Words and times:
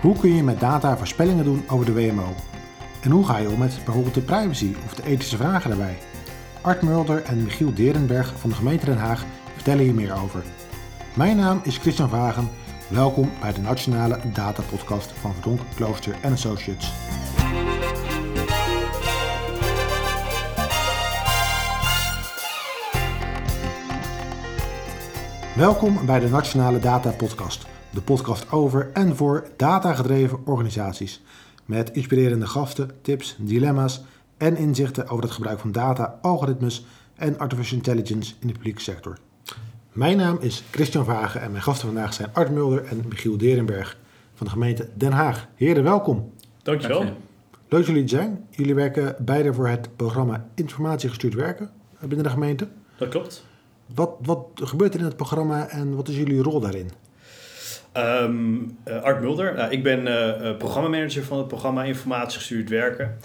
Hoe 0.00 0.18
kun 0.18 0.34
je 0.34 0.42
met 0.42 0.60
data 0.60 0.96
voorspellingen 0.96 1.44
doen 1.44 1.64
over 1.68 1.86
de 1.86 1.92
WMO? 1.92 2.34
En 3.00 3.10
hoe 3.10 3.26
ga 3.26 3.36
je 3.36 3.50
om 3.50 3.58
met 3.58 3.80
bijvoorbeeld 3.84 4.14
de 4.14 4.20
privacy 4.20 4.74
of 4.84 4.94
de 4.94 5.04
ethische 5.04 5.36
vragen 5.36 5.70
daarbij? 5.70 5.98
Art 6.60 6.82
Mulder 6.82 7.22
en 7.22 7.42
Michiel 7.42 7.74
Derenberg 7.74 8.32
van 8.38 8.50
de 8.50 8.56
gemeente 8.56 8.84
Den 8.84 8.98
Haag 8.98 9.24
vertellen 9.54 9.84
hier 9.84 9.94
meer 9.94 10.22
over. 10.22 10.42
Mijn 11.14 11.36
naam 11.36 11.60
is 11.62 11.78
Christian 11.78 12.08
Vagen. 12.08 12.50
Welkom 12.88 13.30
bij 13.40 13.52
de 13.52 13.60
Nationale 13.60 14.18
Data 14.32 14.62
Podcast 14.62 15.12
van 15.12 15.32
Verdonk, 15.32 15.60
Klooster 15.74 16.14
Associates. 16.32 16.92
Welkom 25.56 26.06
bij 26.06 26.20
de 26.20 26.28
Nationale 26.28 26.78
Data 26.78 27.10
Podcast, 27.10 27.66
de 27.92 28.00
podcast 28.00 28.52
over 28.52 28.90
en 28.92 29.16
voor 29.16 29.48
datagedreven 29.56 30.38
organisaties. 30.44 31.22
Met 31.64 31.92
inspirerende 31.92 32.46
gasten, 32.46 32.90
tips, 33.02 33.36
dilemma's 33.38 34.02
en 34.36 34.56
inzichten 34.56 35.08
over 35.08 35.24
het 35.24 35.32
gebruik 35.32 35.60
van 35.60 35.72
data, 35.72 36.18
algoritmes 36.22 36.84
en 37.14 37.38
artificial 37.38 37.76
intelligence 37.76 38.34
in 38.40 38.46
de 38.46 38.52
publieke 38.52 38.80
sector. 38.80 39.18
Mijn 39.92 40.16
naam 40.16 40.38
is 40.40 40.62
Christian 40.70 41.04
Vagen 41.04 41.40
en 41.40 41.50
mijn 41.50 41.62
gasten 41.62 41.86
vandaag 41.86 42.14
zijn 42.14 42.28
Art 42.32 42.50
Mulder 42.50 42.84
en 42.84 43.04
Michiel 43.08 43.36
Derenberg 43.36 43.98
van 44.34 44.46
de 44.46 44.52
gemeente 44.52 44.88
Den 44.94 45.12
Haag. 45.12 45.48
Heren, 45.54 45.82
welkom. 45.82 46.32
Dankjewel. 46.62 47.02
Leuk 47.02 47.14
dat 47.68 47.86
jullie 47.86 48.02
er 48.02 48.08
zijn. 48.08 48.46
Jullie 48.50 48.74
werken 48.74 49.16
beide 49.18 49.54
voor 49.54 49.68
het 49.68 49.96
programma 49.96 50.46
Informatiegestuurd 50.54 51.34
Werken 51.34 51.70
binnen 52.00 52.22
de 52.22 52.30
gemeente. 52.30 52.68
Dat 52.96 53.08
klopt. 53.08 53.44
Wat, 53.94 54.10
wat 54.22 54.46
gebeurt 54.54 54.94
er 54.94 55.00
in 55.00 55.06
het 55.06 55.16
programma 55.16 55.68
en 55.68 55.96
wat 55.96 56.08
is 56.08 56.16
jullie 56.16 56.42
rol 56.42 56.60
daarin? 56.60 56.90
Um, 57.96 58.78
Art 59.02 59.20
Mulder. 59.20 59.56
Uh, 59.56 59.72
ik 59.72 59.82
ben 59.82 60.06
uh, 60.06 60.56
programmamanager 60.56 61.24
van 61.24 61.38
het 61.38 61.48
programma 61.48 61.84
Informatiegestuurd 61.84 62.68
Werken. 62.68 63.16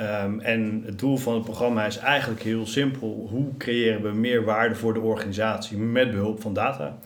Um, 0.00 0.40
en 0.40 0.82
het 0.86 0.98
doel 0.98 1.16
van 1.16 1.34
het 1.34 1.44
programma 1.44 1.86
is 1.86 1.96
eigenlijk 1.96 2.42
heel 2.42 2.66
simpel. 2.66 3.26
Hoe 3.30 3.56
creëren 3.56 4.02
we 4.02 4.08
meer 4.08 4.44
waarde 4.44 4.74
voor 4.74 4.94
de 4.94 5.00
organisatie 5.00 5.78
met 5.78 6.10
behulp 6.10 6.40
van 6.40 6.54
data? 6.54 6.98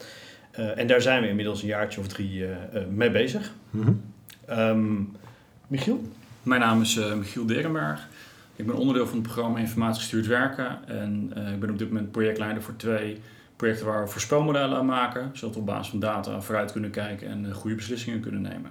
Uh, 0.58 0.78
en 0.78 0.86
daar 0.86 1.00
zijn 1.00 1.22
we 1.22 1.28
inmiddels 1.28 1.62
een 1.62 1.68
jaartje 1.68 2.00
of 2.00 2.06
drie 2.06 2.44
mee 2.90 3.10
bezig. 3.10 3.52
Mm 3.70 3.82
-hmm. 3.82 4.58
um, 4.58 5.16
Michiel? 5.66 6.02
Mijn 6.42 6.60
naam 6.60 6.80
is 6.80 7.00
Michiel 7.16 7.46
Derenberg. 7.46 8.08
Ik 8.56 8.66
ben 8.66 8.76
onderdeel 8.76 9.06
van 9.06 9.14
het 9.14 9.22
programma 9.22 9.58
Informatiegestuurd 9.58 10.26
Werken. 10.26 10.78
En 10.86 11.32
ik 11.54 11.60
ben 11.60 11.70
op 11.70 11.78
dit 11.78 11.88
moment 11.88 12.10
projectleider 12.10 12.62
voor 12.62 12.76
twee 12.76 13.20
projecten 13.56 13.86
waar 13.86 14.04
we 14.04 14.10
voorspelmodellen 14.10 14.78
aan 14.78 14.86
maken, 14.86 15.30
zodat 15.32 15.54
we 15.54 15.60
op 15.60 15.66
basis 15.66 15.88
van 15.88 16.00
data 16.00 16.40
vooruit 16.40 16.72
kunnen 16.72 16.90
kijken 16.90 17.28
en 17.28 17.52
goede 17.52 17.76
beslissingen 17.76 18.20
kunnen 18.20 18.42
nemen. 18.42 18.70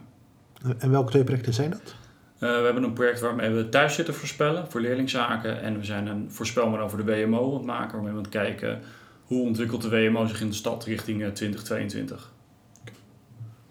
En 0.78 0.92
welke 0.92 1.12
twee 1.12 1.24
projecten 1.24 1.54
zijn 1.54 1.70
dat? 1.70 1.96
Uh, 2.40 2.40
we 2.40 2.66
hebben 2.66 2.84
een 2.84 2.94
project 2.94 3.20
waarmee 3.20 3.50
we 3.50 3.70
thuiszitten 3.70 4.14
voorspellen 4.14 4.72
voor 4.72 4.82
leerlingzaken. 4.82 5.62
En 5.62 5.78
we 5.78 5.86
zijn 5.86 6.08
een 6.08 6.32
voorspelmodel 6.32 6.90
voor 6.90 7.06
de 7.06 7.26
WMO 7.26 7.48
aan 7.50 7.58
het 7.58 7.66
maken, 7.66 7.92
waarmee 7.92 8.12
we 8.12 8.18
aan 8.18 8.24
het 8.24 8.32
kijken 8.32 8.82
hoe 9.24 9.46
ontwikkelt 9.46 9.82
de 9.82 9.90
WMO 9.90 10.26
zich 10.26 10.42
in 10.42 10.48
de 10.48 10.56
stad 10.56 10.84
richting 10.84 11.18
2022. 11.18 12.32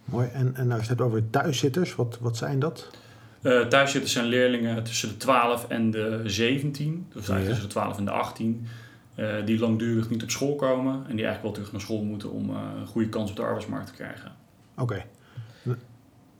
Mooi. 0.04 0.28
En, 0.32 0.54
en 0.56 0.72
als 0.72 0.84
je 0.84 0.90
het 0.90 1.00
over 1.00 1.30
thuiszitters, 1.30 1.94
wat, 1.94 2.18
wat 2.20 2.36
zijn 2.36 2.58
dat? 2.58 2.90
Uh, 3.42 3.60
thuiszitters 3.66 4.12
zijn 4.12 4.26
leerlingen 4.26 4.82
tussen 4.82 5.08
de 5.08 5.16
12 5.16 5.68
en 5.68 5.90
de 5.90 6.20
17, 6.24 7.06
dus 7.08 7.28
eigenlijk 7.28 7.46
tussen 7.46 7.68
de 7.68 7.74
12 7.74 7.98
en 7.98 8.04
de 8.04 8.10
18. 8.10 8.66
Uh, 9.16 9.34
die 9.44 9.58
langdurig 9.58 10.10
niet 10.10 10.22
op 10.22 10.30
school 10.30 10.54
komen 10.54 10.94
en 10.94 11.16
die 11.16 11.24
eigenlijk 11.24 11.42
wel 11.42 11.52
terug 11.52 11.72
naar 11.72 11.80
school 11.80 12.02
moeten 12.02 12.30
om 12.30 12.50
uh, 12.50 12.56
een 12.80 12.86
goede 12.86 13.08
kans 13.08 13.30
op 13.30 13.36
de 13.36 13.42
arbeidsmarkt 13.42 13.86
te 13.86 13.92
krijgen. 13.92 14.32
Oké. 14.78 14.82
Okay. 14.82 15.04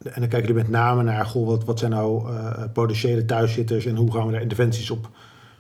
En 0.03 0.21
dan 0.21 0.29
kijken 0.29 0.49
jullie 0.49 0.63
met 0.63 0.71
name 0.71 1.03
naar, 1.03 1.27
goh, 1.27 1.47
wat, 1.47 1.65
wat 1.65 1.79
zijn 1.79 1.91
nou 1.91 2.33
uh, 2.33 2.65
potentiële 2.73 3.25
thuiszitters 3.25 3.87
en 3.87 3.97
hoe 3.97 4.13
gaan 4.13 4.27
we 4.27 4.33
daar 4.33 4.41
interventies 4.41 4.91
op, 4.91 5.11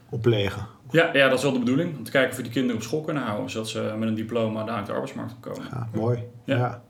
op 0.08 0.26
leggen? 0.26 0.66
Ja, 0.90 1.10
ja, 1.12 1.28
dat 1.28 1.38
is 1.38 1.44
wel 1.44 1.52
de 1.52 1.58
bedoeling. 1.58 1.96
Om 1.96 2.04
te 2.04 2.10
kijken 2.10 2.30
of 2.30 2.36
we 2.36 2.42
die 2.42 2.52
kinderen 2.52 2.76
op 2.76 2.82
school 2.82 3.00
kunnen 3.00 3.22
houden, 3.22 3.50
zodat 3.50 3.68
ze 3.68 3.94
met 3.98 4.08
een 4.08 4.14
diploma 4.14 4.64
daar 4.64 4.80
op 4.80 4.86
de 4.86 4.92
arbeidsmarkt 4.92 5.34
komen. 5.40 5.62
Ja, 5.70 5.88
mooi. 5.94 6.18
Ja. 6.44 6.56
ja. 6.56 6.82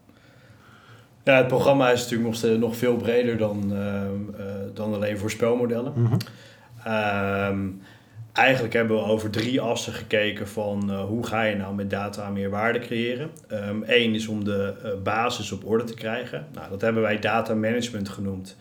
Ja, 1.25 1.37
het 1.37 1.47
programma 1.47 1.91
is 1.91 2.03
natuurlijk 2.03 2.43
nog, 2.43 2.59
nog 2.59 2.77
veel 2.77 2.97
breder 2.97 3.37
dan, 3.37 3.73
uh, 3.73 3.79
uh, 3.79 4.47
dan 4.75 4.95
alleen 4.95 5.19
voorspelmodellen. 5.19 5.93
Mm 5.97 6.07
-hmm. 6.07 6.19
um, 6.93 7.81
eigenlijk 8.35 8.75
hebben 8.75 8.97
we 8.97 9.03
over 9.03 9.31
drie 9.31 9.61
assen 9.61 9.93
gekeken 9.93 10.49
van 10.49 10.91
uh, 10.91 11.05
hoe 11.05 11.27
ga 11.27 11.43
je 11.43 11.57
nou 11.57 11.75
met 11.75 11.91
data 11.91 12.31
meer 12.31 12.51
waarde 12.51 12.79
creëren. 12.79 13.31
Eén 13.49 14.09
um, 14.09 14.15
is 14.15 14.27
om 14.27 14.45
de 14.45 14.75
uh, 14.85 14.91
basis 15.03 15.53
op 15.53 15.67
orde 15.67 15.85
te 15.85 15.95
krijgen. 15.95 16.47
Nou, 16.55 16.71
dat 16.71 16.81
hebben 16.81 17.03
wij 17.03 17.19
data 17.19 17.55
management 17.55 18.09
genoemd. 18.09 18.57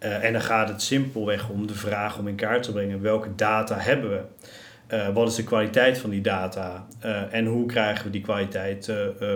Uh, 0.00 0.24
en 0.24 0.32
dan 0.32 0.42
gaat 0.42 0.68
het 0.68 0.82
simpelweg 0.82 1.48
om 1.48 1.66
de 1.66 1.74
vraag 1.74 2.18
om 2.18 2.28
in 2.28 2.34
kaart 2.34 2.62
te 2.62 2.72
brengen 2.72 3.02
welke 3.02 3.34
data 3.34 3.78
hebben 3.78 4.10
we. 4.10 5.12
wat 5.12 5.28
is 5.28 5.34
de 5.34 5.44
kwaliteit 5.44 5.98
van 5.98 6.10
die 6.10 6.20
data 6.20 6.86
en 7.30 7.46
hoe 7.46 7.66
krijgen 7.66 8.04
we 8.04 8.10
die 8.10 8.20
kwaliteit 8.20 8.92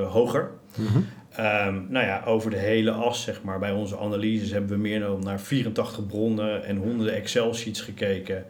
hoger? 0.09 0.51
Mm-hmm. 0.75 1.07
Um, 1.39 1.87
nou 1.89 2.07
ja, 2.07 2.23
over 2.27 2.51
de 2.51 2.57
hele 2.57 2.91
as, 2.91 3.23
zeg 3.23 3.43
maar, 3.43 3.59
bij 3.59 3.73
onze 3.73 3.99
analyses 3.99 4.51
hebben 4.51 4.71
we 4.71 4.77
meer 4.77 5.01
dan 5.01 5.21
naar 5.23 5.41
84 5.41 6.07
bronnen 6.07 6.65
en 6.65 6.77
honderden 6.77 7.15
Excel-sheets 7.15 7.81
gekeken. 7.81 8.45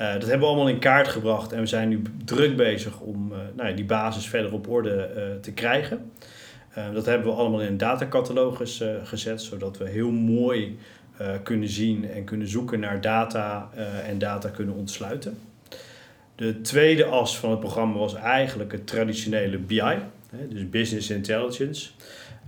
Uh, 0.00 0.12
dat 0.12 0.22
hebben 0.22 0.40
we 0.40 0.46
allemaal 0.46 0.68
in 0.68 0.78
kaart 0.78 1.08
gebracht 1.08 1.52
en 1.52 1.60
we 1.60 1.66
zijn 1.66 1.88
nu 1.88 2.02
druk 2.24 2.56
bezig 2.56 3.00
om 3.00 3.32
uh, 3.32 3.38
nou 3.56 3.68
ja, 3.68 3.74
die 3.74 3.84
basis 3.84 4.28
verder 4.28 4.52
op 4.52 4.68
orde 4.68 5.10
uh, 5.16 5.40
te 5.40 5.52
krijgen. 5.52 6.12
dat 6.92 7.06
hebben 7.06 7.28
we 7.28 7.34
allemaal 7.34 7.60
in 7.60 7.66
een 7.66 7.76
datacatalogus 7.76 8.84
gezet, 9.04 9.42
zodat 9.42 9.78
we 9.78 9.88
heel 9.88 10.10
mooi 10.10 10.78
kunnen 11.42 11.68
zien 11.68 12.10
en 12.10 12.24
kunnen 12.24 12.48
zoeken 12.48 12.80
naar 12.80 13.00
data 13.00 13.70
en 14.06 14.18
data 14.18 14.48
kunnen 14.48 14.74
ontsluiten. 14.74 15.38
De 16.34 16.60
tweede 16.60 17.04
as 17.04 17.38
van 17.38 17.50
het 17.50 17.60
programma 17.60 17.98
was 17.98 18.14
eigenlijk 18.14 18.72
het 18.72 18.86
traditionele 18.86 19.58
BI, 19.58 19.96
dus 20.48 20.68
Business 20.68 21.10
Intelligence. 21.10 21.90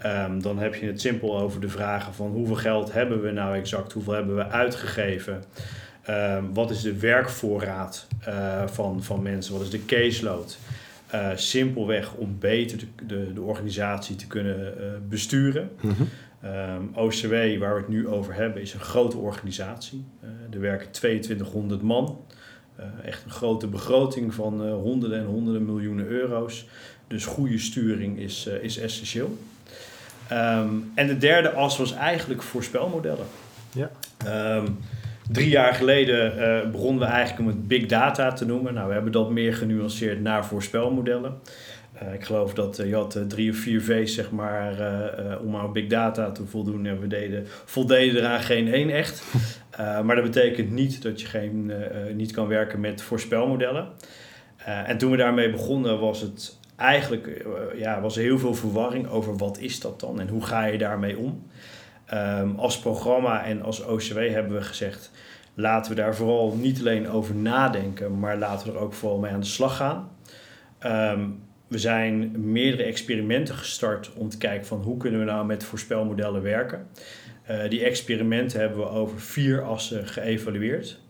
Um, 0.06 0.42
dan 0.42 0.58
heb 0.58 0.75
je 0.75 0.86
het 0.86 1.00
simpel 1.00 1.38
over 1.38 1.60
de 1.60 1.69
vragen 1.69 2.14
van 2.14 2.30
hoeveel 2.30 2.56
geld 2.56 2.92
hebben 2.92 3.22
we 3.22 3.30
nou 3.30 3.56
exact, 3.56 3.92
hoeveel 3.92 4.12
hebben 4.12 4.36
we 4.36 4.48
uitgegeven. 4.48 5.44
Uh, 6.10 6.38
wat 6.53 6.70
is 6.70 6.80
de 6.80 6.98
werkvoorraad 6.98 8.06
uh, 8.28 8.66
van, 8.66 9.03
van 9.03 9.22
mensen? 9.22 9.53
Wat 9.53 9.62
is 9.62 9.70
de 9.70 9.84
caseload? 9.84 10.58
Uh, 11.14 11.28
simpelweg 11.34 12.14
om 12.14 12.36
beter 12.38 12.78
de, 12.78 12.86
de, 13.06 13.32
de 13.32 13.41
organisatie 13.41 14.16
te 14.16 14.26
kunnen 14.26 14.75
besturen. 15.08 15.70
Mm-hmm. 15.80 16.09
Um, 16.44 16.91
OCW, 16.94 17.59
waar 17.59 17.74
we 17.74 17.80
het 17.80 17.88
nu 17.88 18.09
over 18.09 18.34
hebben, 18.34 18.62
is 18.62 18.74
een 18.74 18.80
grote 18.80 19.16
organisatie. 19.16 20.04
er 20.50 20.60
werken 20.60 20.91
2200 20.91 21.82
man. 21.82 22.24
echt 23.04 23.24
een 23.24 23.30
grote 23.30 23.66
begroting 23.66 24.34
van 24.34 24.69
honderden 24.70 25.19
en 25.19 25.24
honderden 25.24 25.64
miljoenen 25.64 26.06
euro's. 26.06 26.66
Dus 27.06 27.24
goede 27.24 27.59
sturing 27.59 28.19
is, 28.19 28.47
is 28.47 28.78
essentieel. 28.78 29.38
Um, 30.33 30.93
en 30.94 31.06
de 31.06 31.16
derde 31.16 31.50
as 31.50 31.78
was 31.78 31.94
eigenlijk 31.94 32.43
voorspelmodellen. 32.43 33.27
Ja. 33.72 33.91
Um, 34.56 34.78
Drie 35.31 35.49
jaar 35.49 35.75
geleden 35.75 36.38
uh, 36.38 36.71
begonnen 36.71 37.00
we 37.00 37.12
eigenlijk 37.12 37.41
om 37.41 37.47
het 37.47 37.69
big 37.69 37.87
data 37.87 38.33
te 38.33 38.47
noemen. 38.47 38.75
Nou, 38.75 38.87
we 38.87 38.93
hebben 38.93 39.12
dat 39.12 39.31
meer 39.31 39.55
genuanceerd 39.55 40.21
naar 40.21 40.47
voorspelmodellen. 40.47 41.41
Uh, 42.03 42.15
ik 42.15 42.25
geloof 42.25 42.55
dat 42.55 42.78
uh, 42.78 42.88
je 42.88 42.94
had 42.94 43.19
drie 43.28 43.50
of 43.50 43.56
vier 43.56 43.83
V's 43.83 44.15
zeg 44.15 44.31
maar, 44.31 44.75
om 45.41 45.56
aan 45.56 45.72
big 45.72 45.87
data 45.87 46.33
te 46.33 46.47
voldoen. 46.47 46.87
En 46.87 47.00
we 47.00 47.06
deden, 47.06 47.47
voldeden 47.47 48.16
eraan 48.16 48.41
geen 48.41 48.72
één 48.72 48.91
echt. 48.91 49.22
maar 50.04 50.15
dat 50.15 50.25
betekent 50.25 50.71
niet 50.71 51.03
dat 51.03 51.21
je 51.21 51.27
geen, 51.27 51.72
niet 52.15 52.33
kan 52.33 52.49
werken 52.49 52.81
met 52.81 53.03
voorspelmodellen. 53.03 53.89
en 54.65 54.99
toen 54.99 55.10
we 55.10 55.16
daarmee 55.16 55.50
begonnen 55.50 56.00
was 56.00 56.21
het 56.21 56.59
eigenlijk 56.77 57.44
ja, 57.77 58.01
was 58.01 58.16
er 58.16 58.22
heel 58.22 58.39
veel 58.39 58.54
verwarring 58.54 59.09
over 59.09 59.36
wat 59.36 59.59
is 59.59 59.80
dat 59.80 60.01
dan 60.01 60.21
en 60.21 60.28
hoe 60.28 60.45
ga 60.45 60.65
je 60.65 60.78
daarmee 60.78 61.19
om. 61.19 61.47
Um, 62.15 62.59
als 62.59 62.78
programma 62.78 63.45
en 63.45 63.63
als 63.63 63.84
OCW 63.84 64.19
hebben 64.19 64.57
we 64.57 64.63
gezegd, 64.63 65.10
laten 65.54 65.95
we 65.95 66.01
daar 66.01 66.16
vooral 66.16 66.54
niet 66.57 66.78
alleen 66.78 67.09
over 67.09 67.34
nadenken, 67.34 68.19
maar 68.19 68.39
laten 68.39 68.66
we 68.66 68.72
er 68.72 68.80
ook 68.84 68.92
vooral 68.92 69.19
mee 69.19 69.33
aan 69.33 69.41
de 69.41 69.47
slag 69.47 69.77
gaan. 69.77 70.10
Um, 70.86 71.42
we 71.72 71.78
zijn 71.78 72.33
meerdere 72.51 72.83
experimenten 72.83 73.54
gestart 73.54 74.13
om 74.15 74.28
te 74.28 74.39
kijken 74.39 74.66
van 74.66 74.83
hoe 74.83 74.97
kunnen 74.97 75.21
we 75.21 75.27
nou 75.27 75.47
met 75.47 75.65
voorspelmodellen 75.65 76.42
werken. 76.42 76.86
Uh, 77.51 77.69
die 77.69 77.84
experimenten 77.84 78.60
hebben 78.60 78.78
we 78.78 78.89
over 78.89 79.21
vier 79.21 79.63
assen 79.63 80.07
geëvalueerd. 80.07 81.01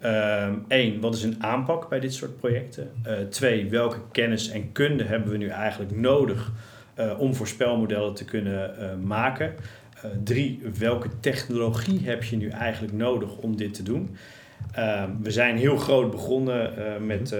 Eén, 0.00 0.94
um, 0.94 1.00
wat 1.00 1.14
is 1.14 1.22
een 1.22 1.42
aanpak 1.42 1.88
bij 1.88 2.00
dit 2.00 2.14
soort 2.14 2.36
projecten? 2.36 2.90
Uh, 3.06 3.12
twee, 3.18 3.70
welke 3.70 3.98
kennis 4.12 4.48
en 4.48 4.72
kunde 4.72 5.04
hebben 5.04 5.30
we 5.30 5.36
nu 5.36 5.48
eigenlijk 5.48 5.96
nodig 5.96 6.52
uh, 6.98 7.20
om 7.20 7.34
voorspelmodellen 7.34 8.14
te 8.14 8.24
kunnen 8.24 8.74
uh, 8.78 9.06
maken? 9.06 9.54
Drie, 10.24 10.60
welke 10.78 11.08
technologie 11.20 12.00
heb 12.04 12.24
je 12.24 12.36
nu 12.36 12.48
eigenlijk 12.48 12.94
nodig 12.94 13.36
om 13.36 13.56
dit 13.56 13.74
te 13.74 13.82
doen? 13.82 14.16
Ehm, 14.72 15.10
we 15.22 15.30
zijn 15.30 15.56
heel 15.56 15.76
groot 15.76 16.10
begonnen 16.10 16.72
uh, 16.78 17.06
met, 17.06 17.36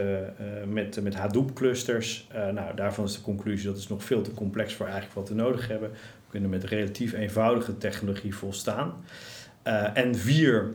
met, 0.66 1.02
met 1.02 1.14
Hadoop 1.14 1.54
clusters. 1.54 2.28
nou, 2.54 2.74
daarvan 2.74 3.04
is 3.04 3.14
de 3.14 3.20
conclusie 3.20 3.68
dat 3.68 3.76
is 3.76 3.88
nog 3.88 4.04
veel 4.04 4.22
te 4.22 4.34
complex 4.34 4.74
voor 4.74 4.86
eigenlijk 4.86 5.14
wat 5.14 5.28
we 5.28 5.34
nodig 5.34 5.68
hebben. 5.68 5.90
We 5.90 6.30
kunnen 6.30 6.50
met 6.50 6.64
relatief 6.64 7.12
eenvoudige 7.12 7.78
technologie 7.78 8.34
volstaan. 8.34 8.94
en 9.94 10.14
vier, 10.14 10.74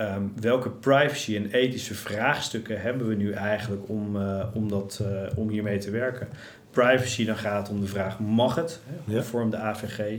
um, 0.00 0.32
welke 0.40 0.70
privacy 0.70 1.36
en 1.36 1.50
ethische 1.50 1.94
vraagstukken 1.94 2.80
hebben 2.80 3.08
we 3.08 3.14
nu 3.14 3.32
eigenlijk 3.32 3.88
om, 3.88 4.16
om, 4.54 4.68
dat, 4.68 5.02
om 5.36 5.48
hiermee 5.48 5.78
te 5.78 5.90
werken? 5.90 6.28
Privacy, 6.70 7.24
dan 7.24 7.36
gaat 7.36 7.68
om 7.68 7.80
de 7.80 7.86
vraag, 7.86 8.20
mag 8.20 8.54
het? 8.54 8.80
Hè. 9.04 9.22
Vorm 9.22 9.50
de 9.50 9.56
AVG. 9.56 10.18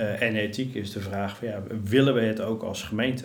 Uh, 0.00 0.22
en 0.22 0.34
ethiek 0.34 0.74
is 0.74 0.92
de 0.92 1.00
vraag, 1.00 1.36
van, 1.36 1.48
ja, 1.48 1.62
willen 1.84 2.14
we 2.14 2.20
het 2.20 2.40
ook 2.40 2.62
als 2.62 2.82
gemeente? 2.82 3.24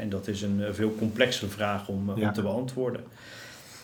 En 0.00 0.08
dat 0.08 0.28
is 0.28 0.42
een 0.42 0.62
veel 0.70 0.94
complexere 0.98 1.50
vraag 1.50 1.88
om, 1.88 2.12
ja. 2.16 2.26
om 2.26 2.32
te 2.32 2.42
beantwoorden. 2.42 3.00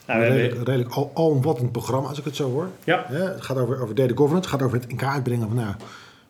Nou, 0.06 0.20
een 0.20 0.26
redelijk, 0.26 0.54
hebben... 0.54 0.74
redelijk 0.74 0.94
al, 0.94 1.10
alomvattend 1.14 1.72
programma, 1.72 2.08
als 2.08 2.18
ik 2.18 2.24
het 2.24 2.36
zo 2.36 2.50
hoor. 2.50 2.68
Ja. 2.84 3.06
het 3.08 3.42
gaat 3.42 3.56
over, 3.56 3.82
over 3.82 3.94
data 3.94 4.14
governance, 4.14 4.48
het 4.48 4.58
gaat 4.58 4.62
over 4.62 4.80
het 4.80 4.90
in 4.90 4.96
kaart 4.96 5.22
brengen 5.22 5.46
van 5.48 5.56
nou, 5.56 5.74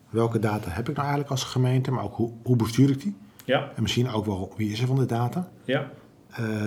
welke 0.09 0.39
data 0.39 0.69
heb 0.69 0.89
ik 0.89 0.95
nou 0.95 1.07
eigenlijk 1.07 1.29
als 1.29 1.43
gemeente, 1.43 1.91
maar 1.91 2.03
ook 2.03 2.15
hoe, 2.15 2.31
hoe 2.43 2.55
bestuur 2.55 2.89
ik 2.89 3.01
die? 3.01 3.15
Ja. 3.43 3.71
En 3.75 3.81
misschien 3.81 4.09
ook 4.09 4.25
wel 4.25 4.53
wie 4.57 4.71
is 4.71 4.81
er 4.81 4.87
van 4.87 4.95
de 4.95 5.05
data? 5.05 5.49
Ja. 5.63 5.89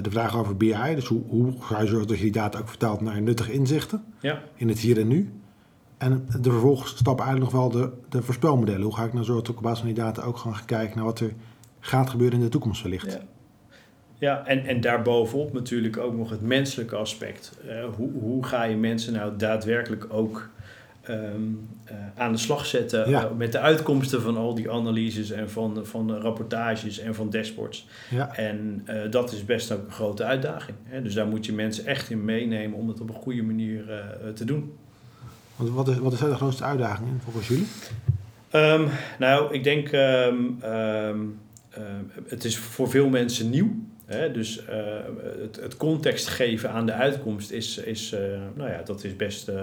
de 0.02 0.10
vraag 0.10 0.36
over 0.36 0.56
BI, 0.56 0.94
dus 0.94 1.06
hoe, 1.06 1.22
hoe 1.28 1.54
ga 1.60 1.80
je 1.80 1.86
zorgen 1.86 2.08
dat 2.08 2.16
je 2.16 2.22
die 2.22 2.32
data 2.32 2.58
ook 2.58 2.68
vertaalt 2.68 3.00
naar 3.00 3.22
nuttige 3.22 3.52
inzichten 3.52 4.04
ja. 4.20 4.42
in 4.54 4.68
het 4.68 4.78
hier 4.78 5.00
en 5.00 5.08
nu? 5.08 5.32
En 5.98 6.26
de 6.40 6.50
vervolgstap 6.50 7.20
eigenlijk 7.20 7.52
nog 7.52 7.62
wel 7.62 7.70
de, 7.70 7.90
de 8.08 8.22
voorspelmodellen. 8.22 8.82
Hoe 8.82 8.94
ga 8.94 9.04
ik 9.04 9.12
nou 9.12 9.24
zorgen 9.24 9.44
dat 9.44 9.52
ik 9.52 9.58
op 9.58 9.64
basis 9.64 9.78
van 9.78 9.94
die 9.94 10.02
data 10.02 10.22
ook 10.22 10.36
gaan 10.36 10.64
kijken 10.66 10.96
naar 10.96 11.04
wat 11.04 11.20
er 11.20 11.32
gaat 11.80 12.10
gebeuren 12.10 12.38
in 12.38 12.44
de 12.44 12.50
toekomst 12.50 12.82
wellicht? 12.82 13.12
Ja, 13.12 13.20
ja 14.18 14.46
en, 14.46 14.66
en 14.66 14.80
daarbovenop 14.80 15.52
natuurlijk 15.52 15.96
ook 15.96 16.16
nog 16.16 16.30
het 16.30 16.40
menselijke 16.40 16.96
aspect. 16.96 17.58
Uh, 17.66 17.84
hoe, 17.94 18.10
hoe 18.12 18.44
ga 18.44 18.64
je 18.64 18.76
mensen 18.76 19.12
nou 19.12 19.36
daadwerkelijk 19.36 20.06
ook 20.08 20.48
um, 21.10 21.68
uh, 21.90 21.96
aan 22.16 22.32
de 22.32 22.38
slag 22.38 22.66
zetten 22.66 23.10
ja. 23.10 23.24
uh, 23.24 23.30
met 23.36 23.52
de 23.52 23.58
uitkomsten 23.58 24.22
van 24.22 24.36
al 24.36 24.54
die 24.54 24.70
analyses 24.70 25.30
en 25.30 25.50
van, 25.50 25.86
van 25.86 26.16
rapportages 26.16 26.98
en 26.98 27.14
van 27.14 27.30
dashboards. 27.30 27.86
Ja. 28.10 28.36
En 28.36 28.86
dat 29.10 29.32
is 29.32 29.44
best 29.44 29.72
ook 29.72 29.84
een 29.84 29.92
grote 29.92 30.24
uitdaging. 30.24 30.76
Hè? 30.84 31.02
Dus 31.02 31.14
daar 31.14 31.26
moet 31.26 31.46
je 31.46 31.52
mensen 31.52 31.86
echt 31.86 32.10
in 32.10 32.24
meenemen 32.24 32.78
om 32.78 32.88
het 32.88 33.00
op 33.00 33.08
een 33.08 33.14
goede 33.14 33.42
manier 33.42 33.84
te 34.34 34.44
doen. 34.44 34.72
Want 35.56 35.70
wat 35.70 35.88
is, 35.88 35.98
wat 35.98 36.12
is 36.12 36.18
de 36.18 36.34
grootste 36.34 36.64
uitdaging 36.64 37.08
volgens 37.22 37.48
jullie? 37.48 37.66
Um, 38.52 38.88
nou, 39.18 39.54
ik 39.54 39.64
denk, 39.64 39.92
um, 39.92 40.58
um, 40.64 41.40
het 42.28 42.44
is 42.44 42.58
voor 42.58 42.90
veel 42.90 43.08
mensen 43.08 43.50
nieuw. 43.50 43.74
Hè? 44.06 44.32
Dus 44.32 44.62
uh, 44.62 44.76
het, 45.40 45.56
het, 45.56 45.76
context 45.76 46.28
geven 46.28 46.70
aan 46.70 46.86
de 46.86 46.92
uitkomst 46.92 47.50
is, 47.50 47.78
is 47.78 48.12
uh, 48.12 48.20
nou 48.54 48.70
ja, 48.70 48.82
dat 48.82 49.04
is 49.04 49.16
best 49.16 49.48
uh, 49.48 49.54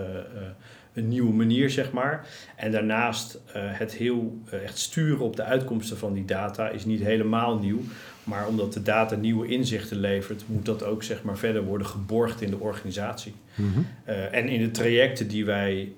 een 0.93 1.07
nieuwe 1.07 1.33
manier, 1.33 1.69
zeg 1.69 1.91
maar. 1.91 2.27
En 2.55 2.71
daarnaast 2.71 3.41
het 3.53 3.93
heel 3.93 4.41
echt 4.63 4.77
sturen 4.77 5.25
op 5.25 5.35
de 5.35 5.43
uitkomsten 5.43 5.97
van 5.97 6.13
die 6.13 6.25
data 6.25 6.69
is 6.69 6.85
niet 6.85 7.01
helemaal 7.03 7.57
nieuw. 7.57 7.79
Maar 8.23 8.47
omdat 8.47 8.73
de 8.73 8.81
data 8.81 9.15
nieuwe 9.15 9.47
inzichten 9.47 9.97
levert, 9.97 10.43
moet 10.45 10.65
dat 10.65 10.83
ook 10.83 11.03
zeg 11.03 11.23
maar, 11.23 11.37
verder 11.37 11.63
worden 11.63 11.87
geborgd 11.87 12.41
in 12.41 12.49
de 12.49 12.59
organisatie. 12.59 13.33
Mm 13.55 13.73
-hmm. 13.73 13.87
uh, 14.07 14.33
en 14.33 14.47
in 14.47 14.61
de 14.61 14.71
trajecten 14.71 15.27
die 15.27 15.45
wij, 15.45 15.93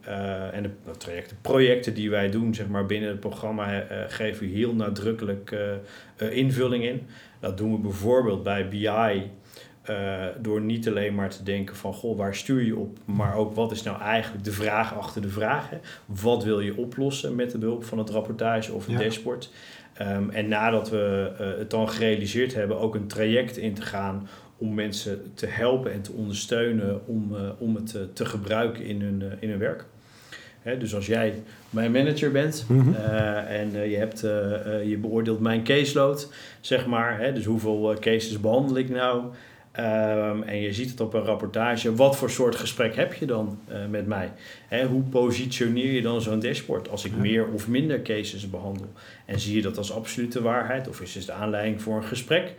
en 0.52 0.64
de 0.64 0.70
nou, 0.86 0.98
trajecten, 0.98 1.38
projecten 1.42 1.94
die 1.94 2.10
wij 2.10 2.30
doen 2.30 2.56
zeg 2.56 2.68
maar, 2.68 2.86
binnen 2.86 3.10
het 3.10 3.20
programma, 3.20 3.84
geven 4.08 4.48
we 4.48 4.54
heel 4.54 4.76
nadrukkelijk 4.76 5.56
invulling 6.18 6.84
in. 6.84 7.02
Dat 7.40 7.58
doen 7.58 7.72
we 7.72 7.78
bijvoorbeeld 7.78 8.44
bij 8.44 8.68
BI. 8.68 9.32
Door 10.42 10.62
niet 10.62 10.88
alleen 10.88 11.16
maar 11.16 11.30
te 11.30 11.44
denken 11.44 11.76
van 11.76 11.94
goh, 11.94 12.18
waar 12.18 12.36
stuur 12.36 12.64
je 12.64 12.76
op, 12.76 12.98
maar 13.06 13.36
ook 13.36 13.56
wat 13.56 13.72
is 13.72 13.84
nou 13.84 14.02
eigenlijk 14.02 14.44
de 14.44 14.52
vraag 14.52 14.98
achter 14.98 15.22
de 15.22 15.30
vraag. 15.30 15.70
Hè? 15.70 15.78
Wat 16.06 16.44
wil 16.44 16.60
je 16.60 16.78
oplossen 16.78 17.36
met 17.36 17.52
de 17.52 17.58
behulp 17.58 17.84
van 17.84 17.98
het 17.98 18.10
rapportage 18.10 18.74
of 18.74 18.86
het 18.86 18.96
ja. 18.96 19.04
dashboard? 19.04 19.52
Um, 20.02 20.30
en 20.30 20.48
nadat 20.48 20.90
we 20.90 21.32
uh, 21.32 21.58
het 21.58 21.70
dan 21.70 21.90
gerealiseerd 21.90 22.54
hebben, 22.54 22.80
ook 22.80 22.96
een 22.96 23.08
traject 23.08 23.58
in 23.58 23.74
te 23.74 23.82
gaan 23.82 24.28
om 24.58 24.74
mensen 24.74 25.32
te 25.34 25.46
helpen 25.46 25.94
en 25.94 26.02
te 26.02 26.12
ondersteunen 26.12 27.08
om, 27.08 27.34
uh, 27.34 27.40
om 27.58 27.76
het 27.76 27.98
te 28.14 28.26
gebruiken 28.26 28.86
in 28.86 29.02
hun, 29.02 29.24
in 29.40 29.50
hun 29.50 29.60
werk. 29.60 29.86
Dus 30.80 30.96
als 30.96 31.06
jij 31.06 31.44
mijn 31.70 31.92
manager 31.92 32.32
bent 32.32 32.66
mm 32.68 32.80
-hmm. 32.80 32.96
en 33.48 33.90
je, 33.90 33.98
hebt, 33.98 34.20
je 34.86 34.98
beoordeelt 35.02 35.40
mijn 35.40 35.64
caseload, 35.64 36.32
zeg 36.60 36.86
maar, 36.86 37.20
hè, 37.20 37.34
dus 37.34 37.46
hoeveel 37.46 37.96
cases 38.00 38.40
behandel 38.40 38.78
ik 38.78 38.90
nou? 38.90 39.24
Um, 39.80 40.44
en 40.44 40.62
je 40.62 40.74
ziet 40.74 40.90
het 40.90 41.00
op 41.02 41.14
een 41.14 41.22
rapportage. 41.22 41.96
Wat 41.96 42.16
voor 42.18 42.30
soort 42.30 42.56
gesprek 42.56 42.96
heb 42.96 43.14
je 43.14 43.26
dan 43.26 43.58
uh, 43.70 43.76
met 43.90 44.08
mij? 44.08 44.32
Hè, 44.68 44.86
hoe 44.86 45.02
positioneer 45.02 45.92
je 45.92 46.02
dan 46.02 46.22
zo'n 46.22 46.40
dashboard 46.40 46.90
als 46.90 47.06
ik 47.06 47.12
ja. 47.12 47.18
meer 47.18 47.48
of 47.48 47.68
minder 47.68 48.02
cases 48.02 48.50
behandel? 48.50 48.88
En 49.26 49.40
zie 49.40 49.56
je 49.56 49.62
dat 49.62 49.78
als 49.78 49.92
absolute 49.92 50.42
waarheid 50.42 50.88
of 50.88 51.02
is 51.02 51.16
het 51.16 51.26
de 51.26 51.32
aanleiding 51.32 51.82
voor 51.82 51.96
een 51.96 52.04
gesprek? 52.04 52.54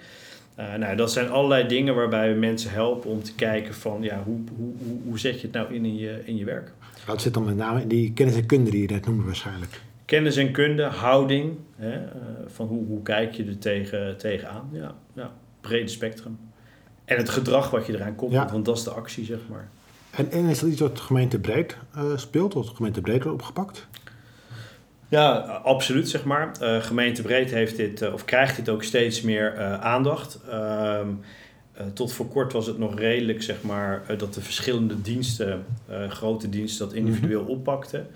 Uh, 0.58 0.74
nou, 0.74 0.96
dat 0.96 1.12
zijn 1.12 1.30
allerlei 1.30 1.66
dingen 1.66 1.94
waarbij 1.94 2.32
we 2.32 2.38
mensen 2.38 2.70
helpen 2.70 3.10
om 3.10 3.22
te 3.22 3.34
kijken 3.34 3.74
van 3.74 4.02
ja, 4.02 4.22
hoe, 4.24 4.38
hoe, 4.56 4.72
hoe, 4.78 4.98
hoe 5.04 5.18
zet 5.18 5.40
je 5.40 5.46
het 5.46 5.56
nou 5.56 5.74
in 5.74 5.84
in 5.84 5.96
je, 5.96 6.20
in 6.24 6.36
je 6.36 6.44
werk? 6.44 6.72
Dat 7.06 7.22
zit 7.22 7.34
dan 7.34 7.44
met 7.44 7.56
name 7.56 7.80
in 7.80 7.88
die 7.88 8.12
kennis 8.12 8.34
en 8.34 8.46
kunde 8.46 8.70
die 8.70 8.82
je 8.82 8.88
net 8.88 9.06
noemde 9.06 9.24
waarschijnlijk. 9.24 9.80
Kennis 10.04 10.36
en 10.36 10.52
kunde, 10.52 10.82
houding, 10.82 11.56
hè, 11.76 11.94
uh, 11.94 12.02
van 12.46 12.66
hoe, 12.66 12.86
hoe 12.86 13.02
kijk 13.02 13.34
je 13.34 13.44
er 13.44 13.58
tegen, 13.58 14.16
tegenaan? 14.16 14.68
Ja, 14.72 14.94
ja, 15.14 15.32
brede 15.60 15.88
spectrum. 15.88 16.38
En 17.06 17.17
het 17.17 17.29
gedrag 17.29 17.70
wat 17.70 17.87
je 17.87 17.94
eraan 17.94 18.14
koppelt, 18.14 18.43
ja. 18.43 18.53
want 18.53 18.64
dat 18.64 18.76
is 18.76 18.85
de 18.85 18.91
actie, 18.91 19.25
zeg 19.25 19.38
maar. 19.49 19.69
En, 20.11 20.31
en 20.31 20.44
is 20.44 20.58
dat 20.58 20.70
iets 20.70 20.81
wat 20.81 21.00
gemeentebreed 21.00 21.76
uh, 21.97 22.17
speelt, 22.17 22.55
wat 22.55 22.69
gemeentebreed 22.69 23.23
wordt 23.23 23.41
opgepakt? 23.41 23.87
Ja, 25.08 25.32
absoluut, 25.62 26.08
zeg 26.08 26.25
maar. 26.25 26.50
Uh, 26.62 26.82
gemeentebreed 26.82 27.50
heeft 27.50 27.76
dit, 27.76 28.03
uh, 28.03 28.12
of 28.12 28.25
krijgt 28.25 28.56
dit 28.56 28.69
ook 28.69 28.82
steeds 28.82 29.20
meer 29.20 29.58
aandacht. 29.81 30.41
Ehm, 30.50 31.08
tot 31.93 32.12
voor 32.12 32.29
kort 32.29 32.53
was 32.53 32.67
het 32.67 32.79
nog 32.79 32.99
redelijk, 32.99 33.43
zeg 33.43 33.62
maar, 33.62 34.02
dat 34.19 34.35
de 34.35 34.41
verschillende 34.41 35.02
diensten, 35.02 35.64
grote 36.09 36.49
diensten, 36.49 36.87
dat 36.87 36.94
individueel 36.94 37.41
mm 37.41 37.47
-hmm. 37.47 37.56
oppakten. 37.56 38.06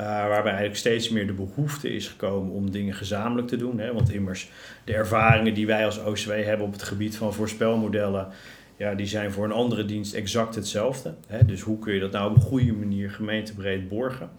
Uh, 0.00 0.06
waarbij 0.06 0.52
eigenlijk 0.52 0.76
steeds 0.76 1.08
meer 1.08 1.26
de 1.26 1.32
behoefte 1.32 1.94
is 1.94 2.08
gekomen 2.08 2.52
om 2.52 2.70
dingen 2.70 2.94
gezamenlijk 2.94 3.48
te 3.48 3.56
doen. 3.56 3.78
Hè? 3.78 3.92
Want 3.92 4.10
immers 4.10 4.50
de 4.84 4.94
ervaringen 4.94 5.54
die 5.54 5.66
wij 5.66 5.84
als 5.84 5.98
OCW 5.98 6.30
hebben 6.30 6.66
op 6.66 6.72
het 6.72 6.82
gebied 6.82 7.16
van 7.16 7.34
voorspelmodellen, 7.34 8.28
ja, 8.76 8.94
die 8.94 9.06
zijn 9.06 9.32
voor 9.32 9.44
een 9.44 9.52
andere 9.52 9.84
dienst 9.84 10.14
exact 10.14 10.54
hetzelfde. 10.54 11.14
Hè? 11.26 11.44
Dus 11.44 11.60
hoe 11.60 11.78
kun 11.78 11.94
je 11.94 12.00
dat 12.00 12.12
nou 12.12 12.30
op 12.30 12.36
een 12.36 12.42
goede 12.42 12.72
manier 12.72 13.10
gemeentebreed 13.10 13.88
borgen? 13.88 14.30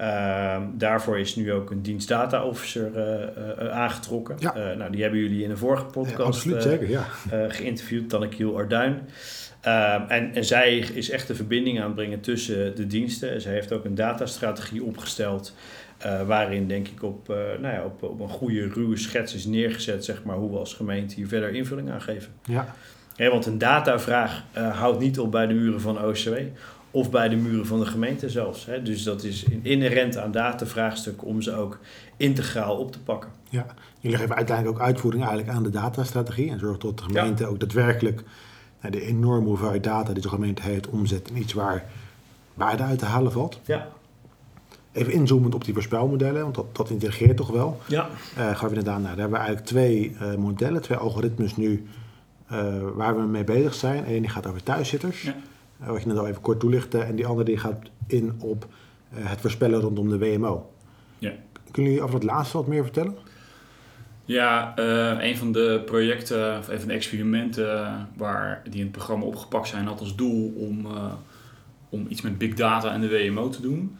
Uh, 0.00 0.56
daarvoor 0.74 1.18
is 1.18 1.36
nu 1.36 1.52
ook 1.52 1.70
een 1.70 1.82
dienst 1.82 2.08
data 2.08 2.44
officer 2.44 2.90
uh, 2.96 3.62
uh, 3.62 3.68
aangetrokken. 3.68 4.36
Ja. 4.38 4.74
nou, 4.74 4.90
die 4.90 5.02
hebben 5.02 5.20
jullie 5.20 5.44
in 5.44 5.50
een 5.50 5.58
vorige 5.58 5.84
podcast 5.84 6.18
ja, 6.18 6.24
absoluut, 6.24 6.62
zeker, 6.62 6.90
ja. 6.90 7.04
geïnterviewd, 7.48 8.08
Tannekiel 8.08 8.56
Arduin. 8.56 9.00
Uh, 9.66 9.94
en, 10.08 10.34
en 10.34 10.44
zij 10.44 10.78
is 10.78 11.10
echt 11.10 11.26
de 11.26 11.34
verbinding 11.34 11.78
aan 11.78 11.86
het 11.86 11.94
brengen 11.94 12.20
tussen 12.20 12.76
de 12.76 12.86
diensten. 12.86 13.40
Zij 13.40 13.52
heeft 13.52 13.72
ook 13.72 13.84
een 13.84 13.94
datastrategie 13.94 14.82
opgesteld. 14.82 15.54
Uh, 16.06 16.22
waarin 16.22 16.68
denk 16.68 16.88
ik 16.88 17.02
op, 17.02 17.30
uh, 17.30 17.36
nou 17.36 17.74
ja, 17.74 17.84
op, 17.84 18.02
op 18.02 18.20
een 18.20 18.28
goede 18.28 18.68
ruwe 18.68 18.96
schets 18.96 19.34
is 19.34 19.44
neergezet, 19.44 20.04
zeg 20.04 20.24
maar, 20.24 20.36
hoe 20.36 20.50
we 20.50 20.58
als 20.58 20.74
gemeente 20.74 21.14
hier 21.14 21.28
verder 21.28 21.54
invulling 21.54 21.90
aan 21.90 22.02
geven. 22.02 22.32
Ja. 22.44 22.74
Want 23.16 23.46
een 23.46 23.58
datavraag 23.58 24.42
houdt 24.52 24.98
niet 24.98 25.18
op 25.18 25.30
bij 25.30 25.46
de 25.46 25.54
muren 25.54 25.80
van 25.80 26.04
OCW 26.04 26.34
of 26.90 27.10
bij 27.10 27.28
de 27.28 27.36
muren 27.36 27.66
van 27.66 27.78
de 27.78 27.86
gemeente 27.86 28.30
zelfs. 28.30 28.66
Hè. 28.66 28.82
Dus 28.82 29.02
dat 29.02 29.24
is 29.24 29.44
inherent 29.62 30.16
aan 30.16 30.30
datavraagstukken 30.30 31.26
om 31.26 31.42
ze 31.42 31.52
ook 31.54 31.78
integraal 32.16 32.76
op 32.76 32.92
te 32.92 33.00
pakken. 33.00 33.30
Ja, 33.50 33.66
jullie 34.00 34.18
geven 34.18 34.36
uiteindelijk 34.36 34.78
ook 34.78 34.86
uitvoering 34.86 35.24
eigenlijk 35.24 35.56
aan 35.56 35.62
de 35.62 35.70
datastrategie 35.70 36.50
en 36.50 36.58
zorgen 36.58 36.80
dat 36.80 36.98
de 36.98 37.02
gemeente 37.02 37.42
ja. 37.42 37.48
ook 37.48 37.60
daadwerkelijk 37.60 38.22
de 38.90 39.00
enorme 39.00 39.46
hoeveelheid 39.46 39.84
data 39.84 40.12
die 40.12 40.22
de 40.22 40.28
gemeente 40.28 40.62
heeft 40.62 40.88
omzet 40.88 41.30
in 41.30 41.36
iets 41.36 41.52
waar 41.52 41.84
waarde 42.54 42.82
uit 42.82 42.98
te 42.98 43.04
halen 43.04 43.32
valt. 43.32 43.60
Ja. 43.64 43.88
Even 44.92 45.12
inzoomend 45.12 45.54
op 45.54 45.64
die 45.64 45.74
voorspelmodellen, 45.74 46.42
want 46.42 46.54
dat, 46.54 46.76
dat 46.76 46.90
integreert 46.90 47.36
toch 47.36 47.50
wel. 47.50 47.80
Ja. 47.88 48.08
Uh, 48.38 48.56
gaan 48.56 48.68
we 48.68 48.76
inderdaad 48.76 49.00
naar. 49.00 49.16
Daar 49.16 49.20
hebben 49.20 49.38
we 49.38 49.44
eigenlijk 49.44 49.66
twee 49.66 50.16
uh, 50.22 50.34
modellen, 50.34 50.82
twee 50.82 50.98
algoritmes 50.98 51.56
nu 51.56 51.86
uh, 52.52 52.74
waar 52.94 53.16
we 53.16 53.22
mee 53.22 53.44
bezig 53.44 53.74
zijn. 53.74 54.04
Eén 54.10 54.20
die 54.20 54.30
gaat 54.30 54.46
over 54.46 54.62
thuiszitters, 54.62 55.22
ja. 55.22 55.34
wat 55.78 56.02
je 56.02 56.08
net 56.08 56.18
al 56.18 56.26
even 56.26 56.42
kort 56.42 56.60
toelichtte. 56.60 56.98
En 56.98 57.16
die 57.16 57.26
andere 57.26 57.44
die 57.44 57.58
gaat 57.58 57.78
in 58.06 58.32
op 58.38 58.66
het 59.10 59.40
voorspellen 59.40 59.80
rondom 59.80 60.08
de 60.08 60.18
WMO. 60.18 60.70
Ja. 61.18 61.32
Kunnen 61.70 61.92
jullie 61.92 62.06
over 62.06 62.20
dat 62.20 62.30
laatste 62.30 62.56
wat 62.56 62.66
meer 62.66 62.82
vertellen? 62.82 63.16
Ja, 64.26 64.74
uh, 64.78 65.24
een 65.24 65.36
van 65.36 65.52
de 65.52 65.82
projecten, 65.84 66.58
of 66.58 66.68
een 66.68 66.78
van 66.78 66.88
de 66.88 66.94
experimenten 66.94 68.08
waar 68.16 68.62
die 68.64 68.78
in 68.78 68.82
het 68.82 68.92
programma 68.92 69.24
opgepakt 69.24 69.68
zijn, 69.68 69.86
had 69.86 70.00
als 70.00 70.16
doel 70.16 70.54
om, 70.56 70.86
uh, 70.86 71.12
om 71.88 72.06
iets 72.08 72.20
met 72.20 72.38
big 72.38 72.54
data 72.54 72.92
en 72.92 73.00
de 73.00 73.08
WMO 73.08 73.48
te 73.48 73.60
doen. 73.60 73.96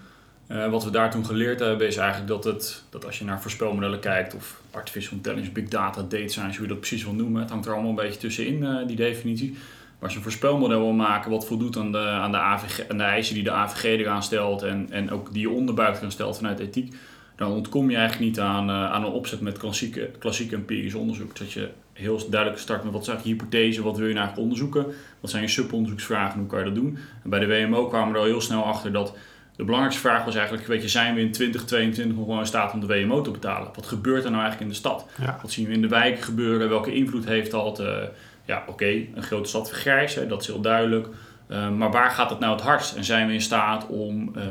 Uh, 0.49 0.71
wat 0.71 0.85
we 0.85 0.91
daar 0.91 1.11
toen 1.11 1.27
geleerd 1.27 1.61
hebben 1.61 1.87
is 1.87 1.97
eigenlijk 1.97 2.29
dat, 2.29 2.45
het, 2.45 2.83
dat 2.91 3.07
als 3.07 3.19
je 3.19 3.25
naar 3.25 3.41
voorspelmodellen 3.41 4.01
kijkt, 4.01 4.35
of 4.35 4.61
artificial 4.71 5.17
intelligence, 5.17 5.53
big 5.53 5.69
data, 5.69 6.03
data 6.03 6.29
science, 6.29 6.59
hoe 6.59 6.67
je 6.67 6.73
dat 6.73 6.81
precies 6.81 7.05
wil 7.05 7.13
noemen, 7.13 7.41
het 7.41 7.51
hangt 7.51 7.67
er 7.67 7.73
allemaal 7.73 7.91
een 7.91 7.97
beetje 7.97 8.21
tussenin, 8.21 8.87
die 8.87 8.97
definitie. 8.97 9.51
Maar 9.51 10.05
als 10.05 10.11
je 10.11 10.17
een 10.17 10.23
voorspelmodel 10.23 10.81
wil 10.81 10.93
maken 10.93 11.31
wat 11.31 11.47
voldoet 11.47 11.77
aan 11.77 11.93
de, 11.93 11.99
aan 11.99 12.31
de, 12.31 12.39
AVG, 12.39 12.89
aan 12.91 12.99
de 12.99 13.05
eisen 13.05 13.35
die 13.35 13.45
de 13.45 13.51
AVG 13.51 13.85
eraan 13.85 14.23
stelt 14.23 14.63
en, 14.63 14.87
en 14.91 15.11
ook 15.11 15.33
die 15.33 15.41
je 15.41 15.51
onderbuik 15.51 15.97
eraan 15.97 16.11
stelt 16.11 16.37
vanuit 16.37 16.59
ethiek, 16.59 16.95
dan 17.37 17.51
ontkom 17.51 17.91
je 17.91 17.97
eigenlijk 17.97 18.31
niet 18.31 18.41
aan, 18.41 18.69
uh, 18.69 18.93
aan 18.93 19.05
een 19.05 19.13
opzet 19.13 19.41
met 19.41 19.59
klassieke, 19.59 20.11
klassieke 20.19 20.55
empirisch 20.55 20.95
onderzoek. 20.95 21.39
Dat 21.39 21.53
je 21.53 21.69
heel 21.93 22.31
duidelijk 22.31 22.61
start 22.61 22.85
met 22.85 22.93
wat 22.93 23.05
zijn 23.05 23.19
je 23.23 23.29
hypothese, 23.29 23.83
wat 23.83 23.97
wil 23.97 24.07
je 24.07 24.15
nou 24.15 24.27
eigenlijk 24.27 24.51
onderzoeken, 24.51 24.95
wat 25.21 25.31
zijn 25.31 25.43
je 25.43 25.49
subonderzoeksvragen, 25.49 26.39
hoe 26.39 26.49
kan 26.49 26.59
je 26.59 26.65
dat 26.65 26.75
doen. 26.75 26.99
En 27.23 27.31
bij 27.31 27.39
de 27.39 27.47
WMO 27.47 27.87
kwamen 27.87 28.09
we 28.09 28.15
er 28.15 28.21
al 28.21 28.31
heel 28.31 28.41
snel 28.41 28.65
achter 28.65 28.93
dat 28.93 29.17
de 29.57 29.65
belangrijkste 29.65 30.09
vraag 30.09 30.25
was 30.25 30.35
eigenlijk, 30.35 30.67
weet 30.67 30.83
je, 30.83 30.89
zijn 30.89 31.15
we 31.15 31.21
in 31.21 31.33
2022 31.33 32.17
nog 32.17 32.27
wel 32.27 32.39
in 32.39 32.47
staat 32.47 32.73
om 32.73 32.81
de 32.81 32.87
WMO 32.87 33.21
te 33.21 33.31
betalen? 33.31 33.71
Wat 33.75 33.87
gebeurt 33.87 34.25
er 34.25 34.31
nou 34.31 34.43
eigenlijk 34.43 34.61
in 34.61 34.69
de 34.69 34.75
stad? 34.75 35.07
Wat 35.43 35.53
zien 35.53 35.67
we 35.67 35.73
in 35.73 35.83
de 35.83 35.89
wijken 35.89 36.23
gebeuren? 36.23 36.69
Welke 36.69 36.95
invloed 36.95 37.25
heeft 37.25 37.51
dat? 37.51 37.81
Uh, 37.81 37.97
ja, 38.45 38.65
oké, 38.67 38.87
een 38.87 39.23
grote 39.23 39.49
stad 39.49 39.69
vergrijzen, 39.69 40.29
dat 40.29 40.41
is 40.41 40.47
heel 40.47 40.61
duidelijk. 40.61 41.09
Uh, 41.51 41.71
maar 41.71 41.91
waar 41.91 42.11
gaat 42.11 42.31
het 42.31 42.39
nou 42.39 42.53
het 42.53 42.65
hardst? 42.65 42.97
En 42.97 43.05
zijn 43.05 43.27
we 43.27 43.33
in 43.33 43.41
staat 43.41 43.87
om 43.87 44.33
uh, 44.37 44.43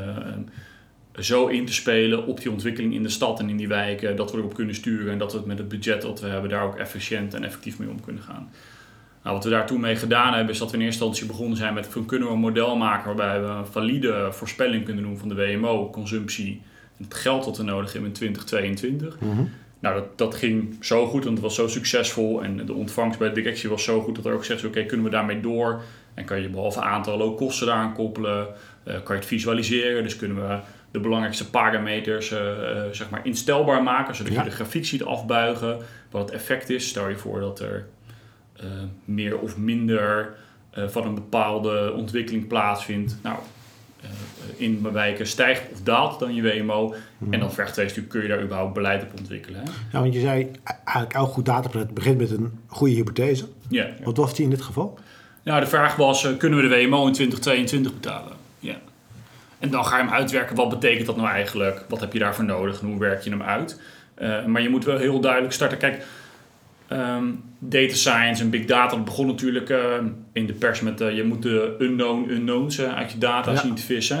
zo 1.18 1.46
in 1.46 1.66
te 1.66 1.72
spelen 1.72 2.26
op 2.26 2.40
die 2.40 2.50
ontwikkeling 2.50 2.94
in 2.94 3.02
de 3.02 3.08
stad 3.08 3.40
en 3.40 3.48
in 3.48 3.56
die 3.56 3.68
wijken, 3.68 4.16
dat 4.16 4.32
we 4.32 4.38
erop 4.38 4.54
kunnen 4.54 4.74
sturen 4.74 5.12
en 5.12 5.18
dat 5.18 5.32
we 5.32 5.38
het 5.38 5.46
met 5.46 5.58
het 5.58 5.68
budget 5.68 6.02
dat 6.02 6.20
we 6.20 6.26
hebben 6.26 6.50
daar 6.50 6.64
ook 6.64 6.76
efficiënt 6.76 7.34
en 7.34 7.44
effectief 7.44 7.78
mee 7.78 7.88
om 7.88 8.00
kunnen 8.00 8.22
gaan? 8.22 8.50
Nou, 9.22 9.38
wat 9.38 9.44
we 9.44 9.50
daar 9.50 9.66
toen 9.66 9.80
mee 9.80 9.96
gedaan 9.96 10.34
hebben, 10.34 10.52
is 10.52 10.58
dat 10.58 10.70
we 10.70 10.76
in 10.76 10.82
eerste 10.82 11.04
instantie 11.04 11.26
begonnen 11.26 11.56
zijn 11.56 11.74
met 11.74 11.88
kunnen 12.06 12.28
we 12.28 12.34
een 12.34 12.40
model 12.40 12.76
maken 12.76 13.16
waarbij 13.16 13.40
we 13.40 13.46
een 13.46 13.66
valide 13.66 14.28
voorspelling 14.30 14.84
kunnen 14.84 15.02
doen 15.02 15.18
van 15.18 15.28
de 15.28 15.34
WMO-consumptie 15.34 16.62
en 16.98 17.04
het 17.04 17.14
geld 17.14 17.44
dat 17.44 17.56
we 17.56 17.62
nodig 17.62 17.92
hebben 17.92 18.10
in 18.10 18.16
2022. 18.16 19.20
Mm 19.20 19.50
Nou, 19.80 19.94
dat, 19.94 20.18
dat 20.18 20.34
ging 20.34 20.76
zo 20.80 21.06
goed, 21.06 21.24
want 21.24 21.36
het 21.36 21.46
was 21.46 21.54
zo 21.54 21.68
succesvol 21.68 22.42
en 22.42 22.66
de 22.66 22.72
ontvangst 22.72 23.18
bij 23.18 23.28
de 23.28 23.34
directie 23.34 23.68
was 23.68 23.84
zo 23.84 24.00
goed 24.00 24.16
dat 24.16 24.24
er 24.24 24.32
ook 24.32 24.38
gezegd 24.38 24.60
is, 24.60 24.66
oké, 24.66 24.84
kunnen 24.84 25.06
we 25.06 25.12
daarmee 25.12 25.40
door? 25.40 25.82
En 26.14 26.24
kan 26.24 26.40
je 26.40 26.48
behalve 26.48 26.80
aantallen 26.80 27.26
ook 27.26 27.36
kosten 27.36 27.66
daaraan 27.66 27.94
koppelen? 27.94 28.46
Uh, 28.88 28.94
kan 28.94 29.14
je 29.14 29.20
het 29.20 29.26
visualiseren? 29.26 30.02
Dus 30.02 30.16
kunnen 30.16 30.48
we 30.48 30.58
de 30.96 31.02
belangrijkste 31.02 31.50
parameters 31.50 32.30
uh, 32.30 32.38
uh, 32.38 32.82
zeg 32.90 33.10
maar 33.10 33.26
instelbaar 33.26 33.82
maken, 33.82 34.14
zodat 34.14 34.32
je 34.32 34.42
de 34.42 34.50
grafiek 34.50 34.84
ziet 34.84 35.04
afbuigen, 35.04 35.78
wat 36.10 36.22
het 36.22 36.30
effect 36.30 36.70
is. 36.70 36.88
Stel 36.88 37.08
je 37.08 37.16
voor 37.16 37.40
dat 37.40 37.60
er 37.60 37.86
uh, 38.64 38.64
meer 39.04 39.38
of 39.38 39.56
minder 39.56 40.34
uh, 40.78 40.88
van 40.88 41.06
een 41.06 41.14
bepaalde 41.14 41.92
ontwikkeling 41.96 42.46
plaatsvindt. 42.46 43.16
Nou, 43.22 43.38
in 44.56 44.92
wijken 44.92 45.26
stijgt 45.26 45.62
of 45.72 45.82
daalt 45.82 46.18
dan 46.18 46.34
je 46.34 46.42
WMO. 46.42 46.94
Mm. 47.18 47.32
En 47.32 47.40
dan 47.40 47.52
vraagt 47.52 47.72
twee 47.72 47.88
stuk, 47.88 48.08
kun 48.08 48.22
je 48.22 48.28
daar 48.28 48.42
überhaupt 48.42 48.74
beleid 48.74 49.02
op 49.02 49.18
ontwikkelen? 49.18 49.60
Hè? 49.60 49.70
Ja, 49.92 50.00
want 50.00 50.14
je 50.14 50.20
zei 50.20 50.50
eigenlijk 50.84 51.12
elk 51.12 51.30
goed 51.30 51.44
datapalet 51.44 51.94
begint 51.94 52.18
met 52.18 52.30
een 52.30 52.58
goede 52.66 52.94
hypothese. 52.94 53.48
Ja. 53.68 53.88
Wat 54.04 54.16
was 54.16 54.34
die 54.34 54.44
in 54.44 54.50
dit 54.50 54.62
geval? 54.62 54.98
Nou, 55.42 55.60
de 55.60 55.66
vraag 55.66 55.96
was, 55.96 56.36
kunnen 56.38 56.62
we 56.62 56.68
de 56.68 56.74
WMO 56.74 57.06
in 57.06 57.12
2022 57.12 57.94
betalen? 57.94 58.35
En 59.58 59.70
dan 59.70 59.84
ga 59.84 59.96
je 59.96 60.02
hem 60.02 60.12
uitwerken, 60.12 60.56
wat 60.56 60.68
betekent 60.68 61.06
dat 61.06 61.16
nou 61.16 61.28
eigenlijk? 61.28 61.84
Wat 61.88 62.00
heb 62.00 62.12
je 62.12 62.18
daarvoor 62.18 62.44
nodig 62.44 62.80
en 62.80 62.86
hoe 62.86 62.98
werk 62.98 63.22
je 63.22 63.30
hem 63.30 63.42
uit? 63.42 63.80
maar 64.46 64.62
je 64.62 64.68
moet 64.68 64.84
wel 64.84 64.98
heel 64.98 65.20
duidelijk 65.20 65.52
starten. 65.52 65.78
Kijk, 65.78 66.04
Um, 66.92 67.42
data 67.58 67.94
science 67.94 68.42
en 68.42 68.50
big 68.50 68.64
data, 68.64 68.94
dat 68.96 69.04
begon 69.04 69.26
natuurlijk 69.26 69.68
uh, 69.68 69.78
in 70.32 70.46
de 70.46 70.52
pers 70.52 70.80
met 70.80 71.00
uh, 71.00 71.16
je 71.16 71.24
moet 71.24 71.42
de 71.42 71.76
unknown 71.78 72.30
unknowns 72.30 72.80
uit 72.80 73.12
je 73.12 73.18
data 73.18 73.50
ja. 73.50 73.56
zien 73.56 73.74
te 73.74 73.82
vissen. 73.82 74.16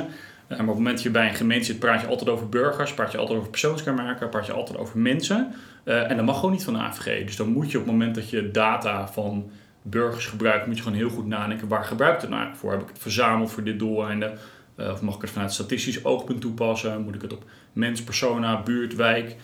maar 0.48 0.58
op 0.60 0.66
het 0.66 0.76
moment 0.76 0.94
dat 0.94 1.02
je 1.02 1.10
bij 1.10 1.28
een 1.28 1.34
gemeente 1.34 1.64
zit, 1.64 1.78
praat 1.78 2.00
je 2.00 2.06
altijd 2.06 2.30
over 2.30 2.48
burgers, 2.48 2.94
praat 2.94 3.12
je 3.12 3.18
altijd 3.18 3.38
over 3.38 3.50
persoonskenmerken, 3.50 4.28
praat 4.28 4.46
je 4.46 4.52
altijd 4.52 4.78
over 4.78 4.98
mensen. 4.98 5.54
en 5.84 6.16
dat 6.16 6.24
mag 6.24 6.34
gewoon 6.34 6.50
niet 6.50 6.64
van 6.64 6.72
de 6.72 6.78
AVG. 6.78 7.24
Dus 7.24 7.36
dan 7.36 7.48
moet 7.48 7.70
je 7.70 7.78
op 7.78 7.84
het 7.84 7.92
moment 7.92 8.14
dat 8.14 8.30
je 8.30 8.50
data 8.50 9.08
van 9.08 9.50
burgers 9.82 10.26
gebruikt, 10.26 10.66
moet 10.66 10.76
je 10.76 10.82
gewoon 10.82 10.98
heel 10.98 11.10
goed 11.10 11.26
nadenken 11.26 11.68
waar 11.68 11.84
gebruik 11.84 12.14
ik 12.14 12.20
het 12.20 12.30
nou 12.30 12.48
voor? 12.54 12.70
Heb 12.70 12.80
ik 12.80 12.88
het 12.88 12.98
verzameld 12.98 13.50
voor 13.50 13.64
dit 13.64 13.78
doeleinde? 13.78 14.32
Of 14.78 15.02
mag 15.02 15.14
ik 15.14 15.20
het 15.20 15.30
vanuit 15.30 15.52
statistisch 15.52 16.04
oogpunt 16.04 16.40
toepassen? 16.40 17.02
Moet 17.02 17.14
ik 17.14 17.22
het 17.22 17.32
op 17.32 17.44
mens, 17.72 18.02
persona, 18.02 18.62
buurt, 18.62 18.94
wijk? 18.94 19.36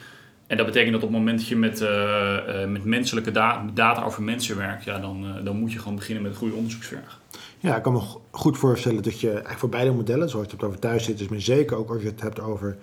En 0.47 0.57
dat 0.57 0.67
betekent 0.67 0.93
dat 0.93 1.03
op 1.03 1.09
het 1.09 1.19
moment 1.19 1.39
dat 1.39 1.49
je 1.49 1.57
met, 1.57 1.81
uh, 1.81 1.89
uh, 1.89 2.69
met 2.69 2.85
menselijke 2.85 3.31
da 3.31 3.65
data 3.75 4.03
over 4.05 4.23
mensen 4.23 4.57
werkt, 4.57 4.85
ja, 4.85 4.99
dan, 4.99 5.27
dan 5.45 5.57
moet 5.57 5.73
je 5.73 5.79
gewoon 5.79 5.97
beginnen 5.97 6.23
met 6.23 6.33
een 6.33 6.39
goede 6.39 6.55
onderzoeksvraag. 6.55 7.21
Ja, 7.59 7.77
ik 7.77 7.83
kan 7.83 7.93
me 7.93 8.01
goed 8.31 8.59
voorstellen 8.59 9.03
dat 9.03 9.21
je 9.21 9.31
eigenlijk 9.31 9.59
voor 9.59 9.69
beide 9.69 9.93
modellen, 9.93 10.29
zoals 10.29 10.47
je 10.47 10.51
het 10.53 10.61
hebt 10.61 10.73
over 10.73 10.79
thuiszitters, 10.79 11.29
maar 11.29 11.41
zeker 11.41 11.77
ook 11.77 11.91
als 11.91 12.03
je 12.03 12.09
het 12.09 12.21
hebt 12.21 12.41
over 12.41 12.77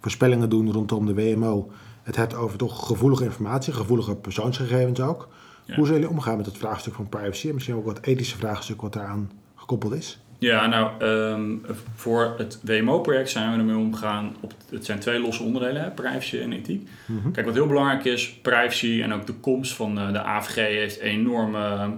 voorspellingen 0.00 0.48
doen 0.48 0.72
rondom 0.72 1.06
de 1.06 1.14
WMO, 1.14 1.70
het 2.02 2.16
hebt 2.16 2.34
over 2.34 2.58
toch 2.58 2.86
gevoelige 2.86 3.24
informatie, 3.24 3.72
gevoelige 3.72 4.16
persoonsgegevens 4.16 5.00
ook. 5.00 5.28
Ja. 5.64 5.74
Hoe 5.74 5.86
zullen 5.86 6.00
jullie 6.00 6.16
omgaan 6.16 6.36
met 6.36 6.46
het 6.46 6.58
vraagstuk 6.58 6.94
van 6.94 7.08
privacy 7.08 7.48
en 7.48 7.54
misschien 7.54 7.76
ook 7.76 7.84
wat 7.84 8.00
ethische 8.00 8.36
vraagstuk 8.36 8.80
wat 8.80 8.92
daaraan 8.92 9.30
gekoppeld 9.54 9.94
is? 9.94 10.20
Ja, 10.42 10.66
nou, 10.66 11.04
um, 11.04 11.62
voor 11.94 12.34
het 12.38 12.58
WMO-project 12.62 13.30
zijn 13.30 13.52
we 13.52 13.58
ermee 13.58 13.76
omgegaan. 13.76 14.36
Op, 14.40 14.54
het 14.70 14.84
zijn 14.84 14.98
twee 14.98 15.20
losse 15.20 15.42
onderdelen, 15.42 15.82
hè, 15.82 15.90
privacy 15.90 16.38
en 16.38 16.52
ethiek. 16.52 16.88
Mm 17.06 17.20
-hmm. 17.22 17.32
Kijk, 17.32 17.46
wat 17.46 17.54
heel 17.54 17.66
belangrijk 17.66 18.04
is, 18.04 18.32
privacy 18.32 19.00
en 19.02 19.12
ook 19.12 19.26
de 19.26 19.32
komst 19.32 19.72
van 19.72 19.98
uh, 19.98 20.12
de 20.12 20.22
AVG 20.22 20.54
heeft 20.54 20.98
enorme 20.98 21.88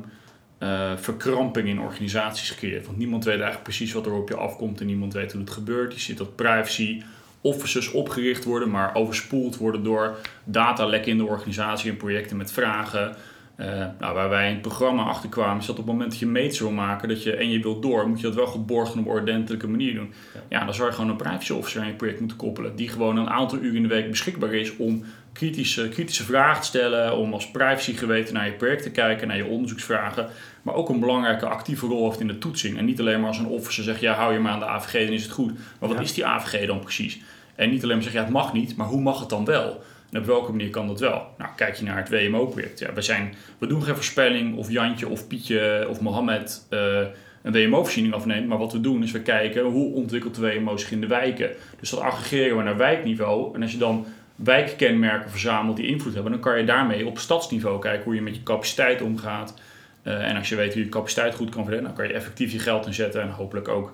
uh, 0.59 0.93
verkramping 0.97 1.69
in 1.69 1.81
organisaties 1.81 2.51
gecreëerd. 2.51 2.87
Want 2.87 2.99
niemand 2.99 3.25
weet 3.25 3.35
eigenlijk 3.35 3.63
precies 3.63 3.93
wat 3.93 4.07
er 4.07 4.13
op 4.13 4.29
je 4.29 4.37
afkomt 4.37 4.81
en 4.81 4.87
niemand 4.87 5.13
weet 5.13 5.33
hoe 5.33 5.41
het 5.41 5.51
gebeurt. 5.51 5.95
Je 5.95 6.01
ziet 6.01 6.19
dat 6.19 6.37
privacy 6.37 7.03
offices 7.41 7.91
opgericht 7.91 8.45
worden, 8.45 8.71
maar 8.71 8.95
overspoeld 8.95 9.57
worden 9.57 9.83
door 9.83 10.17
datalekken 10.45 11.11
in 11.11 11.19
de 11.19 11.27
organisatie 11.27 11.91
en 11.91 11.97
projecten 11.97 12.37
met 12.37 12.53
vragen. 12.53 13.17
Uh, 13.61 13.67
nou, 14.01 14.15
waar 14.15 14.29
wij 14.29 14.47
in 14.47 14.53
het 14.53 14.63
programma 14.63 15.03
achter 15.03 15.29
kwamen, 15.29 15.61
is 15.61 15.67
dat 15.67 15.79
op 15.79 15.85
het 15.85 15.93
moment 15.93 16.11
dat 16.11 16.21
je 16.21 16.27
meets 16.27 16.59
wil 16.59 16.71
maken 16.71 17.09
dat 17.09 17.23
je, 17.23 17.37
en 17.37 17.51
je 17.51 17.61
wilt 17.61 17.83
door, 17.83 18.09
moet 18.09 18.21
je 18.21 18.27
dat 18.27 18.35
wel 18.35 18.47
geborgd 18.47 18.91
op 18.91 18.97
een 18.97 19.07
ordentelijke 19.07 19.69
manier 19.69 19.95
doen. 19.95 20.13
Ja. 20.35 20.41
ja, 20.49 20.65
dan 20.65 20.75
zou 20.75 20.89
je 20.89 20.95
gewoon 20.95 21.11
een 21.11 21.17
privacy 21.17 21.53
officer 21.53 21.81
aan 21.81 21.87
je 21.87 21.93
project 21.93 22.19
moeten 22.19 22.37
koppelen, 22.37 22.77
die 22.77 22.89
gewoon 22.89 23.17
een 23.17 23.31
aantal 23.31 23.59
uur 23.59 23.75
in 23.75 23.83
de 23.83 23.89
week 23.89 24.11
beschikbaar 24.11 24.55
is 24.55 24.77
om 24.77 25.05
kritische, 25.33 25.89
kritische 25.89 26.25
vragen 26.25 26.61
te 26.61 26.67
stellen, 26.67 27.17
om 27.17 27.33
als 27.33 27.51
privacy 27.51 27.93
geweten 27.93 28.35
naar 28.35 28.47
je 28.47 28.53
project 28.53 28.83
te 28.83 28.91
kijken, 28.91 29.29
naar 29.29 29.37
je 29.37 29.47
onderzoeksvragen, 29.47 30.29
maar 30.63 30.75
ook 30.75 30.89
een 30.89 31.01
belangrijke 31.01 31.47
actieve 31.47 31.87
rol 31.87 32.09
heeft 32.09 32.21
in 32.21 32.27
de 32.27 32.39
toetsing. 32.39 32.79
En 32.79 32.85
niet 32.85 33.01
alleen 33.01 33.19
maar 33.19 33.29
als 33.29 33.39
een 33.39 33.47
officer 33.47 33.85
zegt, 33.85 34.01
ja, 34.01 34.15
hou 34.15 34.33
je 34.33 34.39
maar 34.39 34.53
aan 34.53 34.59
de 34.59 34.67
AVG, 34.67 35.05
dan 35.05 35.15
is 35.15 35.23
het 35.23 35.33
goed. 35.33 35.53
Maar 35.81 35.89
wat 35.89 35.99
ja. 35.99 36.05
is 36.05 36.15
die 36.15 36.27
AVG 36.27 36.67
dan 36.67 36.81
precies? 36.81 37.21
En 37.55 37.71
niet 37.71 37.83
alleen 37.83 37.95
maar 37.95 38.05
zeggen, 38.05 38.21
ja, 38.21 38.27
het 38.27 38.37
mag 38.37 38.53
niet, 38.53 38.77
maar 38.77 38.87
hoe 38.87 39.01
mag 39.01 39.21
het 39.21 39.29
dan 39.29 39.45
wel? 39.45 39.83
Op 40.15 40.25
welke 40.25 40.51
manier 40.51 40.71
kan 40.71 40.87
dat 40.87 41.01
wel? 41.01 41.27
Nou, 41.39 41.51
kijk 41.57 41.75
je 41.75 41.85
naar 41.85 41.97
het 41.97 42.09
WMO-project. 42.09 42.79
Ja, 42.79 42.93
we, 42.93 43.03
zijn, 43.03 43.35
we 43.59 43.67
doen 43.67 43.83
geen 43.83 43.95
voorspelling 43.95 44.57
of 44.57 44.71
Jantje 44.71 45.09
of 45.09 45.27
Pietje 45.27 45.87
of 45.89 46.01
Mohammed 46.01 46.67
uh, 46.71 47.01
een 47.43 47.53
WMO-voorziening 47.53 48.15
afneemt. 48.15 48.49
Maar 48.49 48.59
wat 48.59 48.73
we 48.73 48.81
doen 48.81 49.03
is 49.03 49.13
we 49.13 49.21
kijken 49.21 49.63
hoe 49.63 49.95
ontwikkelt 49.95 50.35
de 50.35 50.41
WMO 50.41 50.77
zich 50.77 50.91
in 50.91 51.01
de 51.01 51.07
wijken. 51.07 51.51
Dus 51.81 51.91
dat 51.91 52.01
aggregeren 52.01 52.57
we 52.57 52.63
naar 52.63 52.77
wijkniveau. 52.77 53.55
En 53.55 53.63
als 53.63 53.73
je 53.73 53.79
dan 53.79 54.07
wijkkenmerken 54.37 55.31
verzamelt 55.31 55.77
die 55.77 55.87
invloed 55.87 56.15
hebben, 56.15 56.33
dan 56.33 56.41
kan 56.41 56.59
je 56.59 56.65
daarmee 56.65 57.07
op 57.07 57.19
stadsniveau 57.19 57.81
kijken 57.81 58.05
hoe 58.05 58.15
je 58.15 58.23
met 58.23 58.37
je 58.37 58.43
capaciteit 58.43 59.03
omgaat. 59.03 59.55
Uh, 60.03 60.29
en 60.29 60.37
als 60.37 60.49
je 60.49 60.57
weet 60.57 60.75
hoe 60.75 60.83
je 60.83 60.89
capaciteit 60.89 61.35
goed 61.35 61.51
kan 61.51 61.63
verdelen, 61.63 61.85
dan 61.85 61.95
kan 61.95 62.07
je 62.09 62.13
effectief 62.13 62.53
je 62.53 62.59
geld 62.59 62.87
inzetten 62.87 63.23
en 63.23 63.31
hopelijk 63.31 63.69
ook 63.69 63.93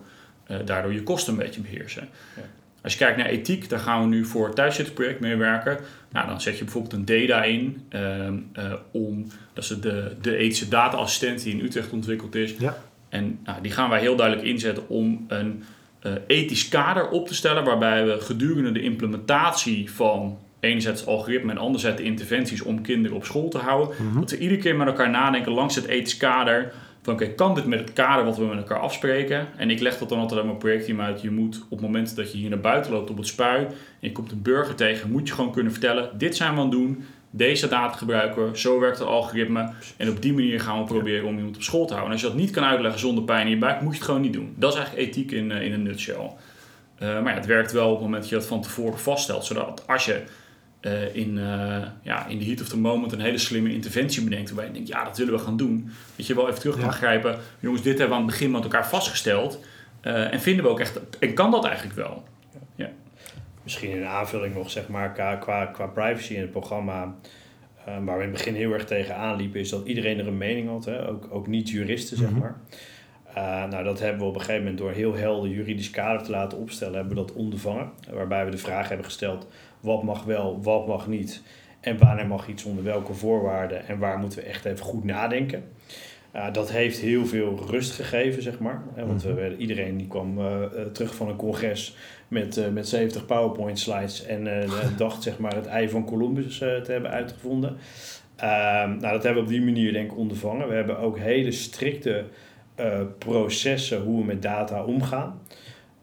uh, 0.50 0.56
daardoor 0.64 0.92
je 0.92 1.02
kosten 1.02 1.32
een 1.32 1.38
beetje 1.38 1.60
beheersen. 1.60 2.08
Als 2.82 2.92
je 2.92 2.98
kijkt 2.98 3.16
naar 3.16 3.26
ethiek, 3.26 3.68
daar 3.68 3.78
gaan 3.78 4.00
we 4.00 4.06
nu 4.06 4.24
voor 4.24 4.46
het 4.46 4.56
thuiszittenproject 4.56 5.20
mee 5.20 5.36
werken. 5.36 5.78
Nou, 6.10 6.26
dan 6.26 6.40
zet 6.40 6.58
je 6.58 6.64
bijvoorbeeld 6.64 6.92
een 6.92 7.04
DADA 7.04 7.42
in 7.42 7.82
uh, 7.90 8.26
uh, 8.64 8.72
om, 8.90 9.26
dat 9.52 9.64
is 9.64 9.80
de, 9.80 10.16
de 10.20 10.36
ethische 10.36 10.68
data-assistent 10.68 11.42
die 11.42 11.54
in 11.54 11.64
Utrecht 11.64 11.90
ontwikkeld 11.90 12.34
is. 12.34 12.54
Ja. 12.58 12.76
En 13.08 13.38
nou, 13.44 13.62
die 13.62 13.70
gaan 13.70 13.90
wij 13.90 14.00
heel 14.00 14.16
duidelijk 14.16 14.46
inzetten 14.46 14.88
om 14.88 15.24
een 15.28 15.62
uh, 16.02 16.12
ethisch 16.26 16.68
kader 16.68 17.08
op 17.08 17.26
te 17.26 17.34
stellen 17.34 17.64
waarbij 17.64 18.06
we 18.06 18.20
gedurende 18.20 18.72
de 18.72 18.82
implementatie 18.82 19.90
van 19.90 20.38
enerzijds 20.60 21.06
algoritme 21.06 21.50
en 21.50 21.58
anderzijds 21.58 21.96
de 21.96 22.02
interventies 22.02 22.62
om 22.62 22.82
kinderen 22.82 23.16
op 23.16 23.24
school 23.24 23.48
te 23.48 23.58
houden, 23.58 23.96
mm 23.98 24.10
-hmm. 24.10 24.20
dat 24.20 24.30
we 24.30 24.38
iedere 24.38 24.60
keer 24.60 24.76
met 24.76 24.86
elkaar 24.86 25.10
nadenken 25.10 25.52
langs 25.52 25.74
het 25.74 25.86
ethisch 25.86 26.16
kader 26.16 26.72
van 27.02 27.14
oké, 27.14 27.26
kan 27.26 27.54
dit 27.54 27.66
met 27.66 27.78
het 27.78 27.92
kader 27.92 28.24
wat 28.24 28.36
we 28.36 28.44
met 28.44 28.56
elkaar 28.56 28.78
afspreken? 28.78 29.48
En 29.56 29.70
ik 29.70 29.80
leg 29.80 29.98
dat 29.98 30.08
dan 30.08 30.18
altijd 30.18 30.40
aan 30.40 30.46
mijn 30.46 30.58
projectteam 30.58 31.00
uit. 31.00 31.20
Je 31.20 31.30
moet 31.30 31.62
op 31.64 31.70
het 31.70 31.80
moment 31.80 32.16
dat 32.16 32.32
je 32.32 32.38
hier 32.38 32.50
naar 32.50 32.60
buiten 32.60 32.92
loopt 32.92 33.10
op 33.10 33.16
het 33.16 33.26
spui 33.26 33.64
en 33.66 33.74
je 33.98 34.12
komt 34.12 34.32
een 34.32 34.42
burger 34.42 34.74
tegen, 34.74 35.10
moet 35.10 35.28
je 35.28 35.34
gewoon 35.34 35.52
kunnen 35.52 35.72
vertellen, 35.72 36.18
dit 36.18 36.36
zijn 36.36 36.54
we 36.54 36.60
aan 36.60 36.62
het 36.62 36.72
doen, 36.72 37.04
deze 37.30 37.68
data 37.68 37.96
gebruiken 37.96 38.58
zo 38.58 38.80
werkt 38.80 38.98
het 38.98 39.08
algoritme 39.08 39.70
en 39.96 40.10
op 40.10 40.22
die 40.22 40.32
manier 40.32 40.60
gaan 40.60 40.78
we 40.78 40.84
proberen 40.84 41.28
om 41.28 41.36
iemand 41.36 41.56
op 41.56 41.62
school 41.62 41.86
te 41.86 41.94
houden. 41.94 42.06
En 42.06 42.12
als 42.12 42.20
je 42.20 42.26
dat 42.26 42.36
niet 42.36 42.50
kan 42.50 42.64
uitleggen 42.64 43.00
zonder 43.00 43.24
pijn 43.24 43.46
in 43.46 43.52
je 43.52 43.58
buik, 43.58 43.80
moet 43.80 43.92
je 43.92 43.96
het 43.96 44.06
gewoon 44.06 44.20
niet 44.20 44.32
doen. 44.32 44.54
Dat 44.56 44.72
is 44.72 44.78
eigenlijk 44.78 45.08
ethiek 45.08 45.30
in, 45.30 45.50
in 45.50 45.72
een 45.72 45.82
nutshell. 45.82 46.30
Uh, 47.02 47.22
maar 47.22 47.32
ja, 47.32 47.34
het 47.34 47.46
werkt 47.46 47.72
wel 47.72 47.86
op 47.86 47.94
het 47.94 48.02
moment 48.02 48.20
dat 48.20 48.30
je 48.30 48.36
dat 48.36 48.46
van 48.46 48.62
tevoren 48.62 48.98
vaststelt, 48.98 49.44
zodat 49.44 49.84
als 49.86 50.04
je 50.04 50.22
uh, 50.80 51.14
in, 51.14 51.36
uh, 51.36 51.82
ja, 52.02 52.26
in 52.26 52.38
de 52.38 52.44
heat 52.44 52.60
of 52.60 52.68
the 52.68 52.78
moment 52.78 53.12
een 53.12 53.20
hele 53.20 53.38
slimme 53.38 53.72
interventie 53.72 54.24
bedenkt. 54.24 54.48
Waarbij 54.48 54.66
je 54.66 54.72
denkt, 54.72 54.88
ja, 54.88 55.04
dat 55.04 55.18
willen 55.18 55.34
we 55.34 55.40
gaan 55.40 55.56
doen. 55.56 55.90
Dat 56.16 56.26
je 56.26 56.34
wel 56.34 56.48
even 56.48 56.60
terug 56.60 56.74
kan 56.76 56.84
ja. 56.84 56.90
grijpen. 56.90 57.38
Jongens, 57.60 57.82
dit 57.82 57.98
hebben 57.98 58.16
we 58.16 58.22
aan 58.22 58.28
het 58.28 58.38
begin 58.38 58.50
met 58.50 58.62
elkaar 58.62 58.88
vastgesteld. 58.88 59.64
Uh, 60.02 60.32
en 60.32 60.40
vinden 60.40 60.64
we 60.64 60.70
ook 60.70 60.80
echt, 60.80 61.00
en 61.18 61.34
kan 61.34 61.50
dat 61.50 61.64
eigenlijk 61.64 61.96
wel? 61.96 62.24
Ja. 62.74 62.90
Misschien 63.62 63.96
een 63.96 64.06
aanvulling 64.06 64.54
nog, 64.54 64.70
zeg 64.70 64.88
maar, 64.88 65.12
qua, 65.12 65.66
qua, 65.66 65.86
privacy 65.86 66.34
in 66.34 66.40
het 66.40 66.50
programma. 66.50 67.14
Uh, 67.88 67.94
waar 68.04 68.16
we 68.16 68.24
in 68.24 68.28
het 68.28 68.38
begin 68.38 68.54
heel 68.54 68.72
erg 68.72 68.84
tegen 68.84 69.16
aanliepen, 69.16 69.60
is 69.60 69.68
dat 69.68 69.86
iedereen 69.86 70.18
er 70.18 70.26
een 70.26 70.38
mening 70.38 70.68
had. 70.68 70.84
Hè? 70.84 71.08
Ook, 71.08 71.26
ook 71.30 71.46
niet-juristen, 71.46 72.16
zeg 72.16 72.30
Mhm. 72.30 72.38
maar. 72.38 72.60
Uh, 73.36 73.70
nou, 73.70 73.84
dat 73.84 74.00
hebben 74.00 74.20
we 74.20 74.26
op 74.26 74.34
een 74.34 74.40
gegeven 74.40 74.62
moment 74.62 74.78
door 74.78 74.92
heel 74.92 75.14
helder 75.14 75.50
juridisch 75.50 75.90
kader 75.90 76.22
te 76.22 76.30
laten 76.30 76.58
opstellen, 76.58 76.94
hebben 76.94 77.16
we 77.16 77.20
dat 77.26 77.32
ondervangen. 77.32 77.90
Waarbij 78.10 78.44
we 78.44 78.50
de 78.50 78.58
vraag 78.58 78.88
hebben 78.88 79.06
gesteld, 79.06 79.46
wat 79.80 80.02
mag 80.02 80.24
wel, 80.24 80.62
wat 80.62 80.86
mag 80.86 81.06
niet? 81.06 81.42
En 81.80 81.98
wanneer 81.98 82.26
mag 82.26 82.48
iets 82.48 82.64
onder 82.64 82.84
welke 82.84 83.14
voorwaarden? 83.14 83.86
En 83.86 83.98
waar 83.98 84.18
moeten 84.18 84.38
we 84.38 84.44
echt 84.44 84.64
even 84.64 84.84
goed 84.84 85.04
nadenken? 85.04 85.64
Uh, 86.36 86.52
dat 86.52 86.70
heeft 86.70 86.98
heel 86.98 87.26
veel 87.26 87.58
rust 87.66 87.92
gegeven, 87.92 88.42
zeg 88.42 88.58
maar. 88.58 88.82
Hè, 88.94 89.06
want 89.06 89.22
we 89.22 89.34
werden, 89.34 89.60
iedereen 89.60 89.96
die 89.96 90.06
kwam 90.06 90.38
uh, 90.38 90.62
terug 90.92 91.14
van 91.14 91.28
een 91.28 91.36
congres 91.36 91.96
met, 92.28 92.56
uh, 92.56 92.68
met 92.68 92.88
70 92.88 93.26
PowerPoint 93.26 93.78
slides 93.78 94.26
en 94.26 94.48
dacht 94.96 95.22
zeg 95.22 95.38
maar, 95.38 95.54
het 95.54 95.66
ei 95.66 95.88
van 95.88 96.04
Columbus 96.04 96.58
te 96.58 96.84
hebben 96.86 97.10
uitgevonden. 97.10 97.76
Ehm, 98.36 98.88
nou, 98.88 99.12
dat 99.12 99.22
hebben 99.22 99.34
we 99.34 99.48
op 99.48 99.48
die 99.48 99.62
manier 99.62 99.92
denk 99.92 100.10
ik 100.10 100.18
ondervangen. 100.18 100.68
We 100.68 100.74
hebben 100.74 100.98
ook 100.98 101.18
hele 101.18 101.52
strikte 101.52 102.24
processen 103.18 104.00
hoe 104.00 104.20
we 104.20 104.26
met 104.26 104.42
data 104.42 104.84
omgaan. 104.84 105.40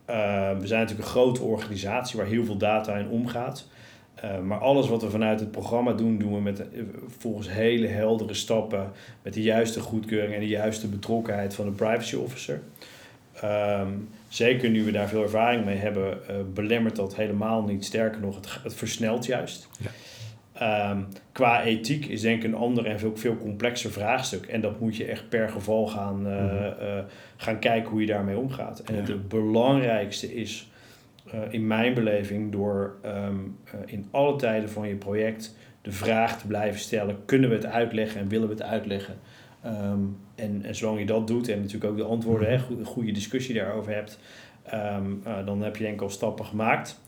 Ehm, 0.08 0.60
we 0.60 0.68
zijn 0.68 0.80
natuurlijk 0.82 1.08
een 1.08 1.16
grote 1.16 1.42
organisatie 1.42 2.18
waar 2.18 2.28
heel 2.28 2.46
veel 2.46 2.58
data 2.58 2.96
in 2.96 3.10
omgaat. 3.10 3.68
Uh, 4.24 4.40
maar 4.40 4.60
alles 4.60 4.88
wat 4.88 5.02
we 5.02 5.10
vanuit 5.10 5.40
het 5.40 5.52
programma 5.52 5.94
doen, 5.94 6.18
doen 6.18 6.34
we 6.34 6.42
met, 6.42 6.60
uh, 6.60 6.82
volgens 7.18 7.50
hele 7.50 7.88
heldere 7.88 8.34
stappen. 8.34 8.92
Met 9.22 9.34
de 9.34 9.42
juiste 9.42 9.80
goedkeuring 9.80 10.34
en 10.34 10.40
de 10.40 10.48
juiste 10.48 10.88
betrokkenheid 10.88 11.54
van 11.54 11.66
de 11.66 11.72
privacy 11.72 12.16
officer. 12.16 12.62
Um, 13.44 14.10
zeker 14.28 14.70
nu 14.70 14.84
we 14.84 14.92
daar 14.92 15.08
veel 15.08 15.22
ervaring 15.22 15.66
mee 15.66 15.78
hebben, 15.78 16.18
uh, 16.30 16.36
belemmert 16.54 16.96
dat 16.96 17.16
helemaal 17.16 17.64
niet. 17.64 17.86
Sterker 17.86 18.22
nog, 18.22 18.36
het, 18.36 18.60
het 18.64 18.74
versnelt 18.74 19.26
juist. 19.26 19.68
Ja. 19.80 19.90
Um, 20.62 21.08
qua 21.32 21.64
ethiek 21.64 22.06
is 22.06 22.22
denk 22.22 22.44
ik 22.44 22.50
een 22.50 22.56
ander 22.56 22.86
en 22.86 23.00
veel, 23.00 23.16
veel 23.16 23.38
complexer 23.38 23.92
vraagstuk. 23.92 24.46
En 24.46 24.62
dat 24.62 24.80
moet 24.80 24.96
je 24.96 25.06
echt 25.06 25.30
per 25.30 25.50
geval 25.50 25.88
gaan, 25.88 26.20
mm 26.20 26.26
-hmm. 26.26 27.06
gaan 27.38 27.60
kijken 27.60 27.90
hoe 27.90 28.02
je 28.02 28.08
daarmee 28.08 28.38
omgaat. 28.38 28.80
En 28.80 28.96
ja. 28.96 29.02
het 29.02 29.28
belangrijkste 29.28 30.36
is 30.36 30.72
uh, 31.34 31.40
in 31.50 31.68
mijn 31.68 31.94
beleving 31.94 32.52
door 32.52 32.96
um, 33.06 33.58
uh, 33.66 33.82
in 33.86 34.08
alle 34.12 34.36
tijden 34.36 34.70
van 34.70 34.88
je 34.88 34.96
project 34.96 35.56
de 35.82 35.92
vraag 35.92 36.40
te 36.40 36.48
blijven 36.48 36.80
stellen: 36.80 37.26
kunnen 37.26 37.50
we 37.50 37.56
het 37.56 37.66
uitleggen 37.66 38.22
en 38.22 38.28
willen 38.28 38.48
we 38.48 38.54
het 38.54 38.64
uitleggen? 38.64 39.16
Um, 39.66 40.18
en, 40.36 40.62
en 40.64 40.76
zolang 40.76 41.00
je 41.00 41.06
dat 41.06 41.28
doet 41.28 41.50
en 41.50 41.58
natuurlijk 41.58 41.92
ook 41.92 41.98
de 41.98 42.04
antwoorden, 42.04 42.60
-hmm. 42.60 42.80
een 42.80 42.86
goede 42.86 43.12
discussie 43.12 43.56
daarover 43.56 43.94
hebt, 43.94 44.20
dan 45.46 45.62
heb 45.62 45.76
je 45.76 45.84
denk 45.84 45.96
ik 45.96 46.02
al 46.02 46.10
stappen 46.10 46.46
gemaakt. 46.46 47.00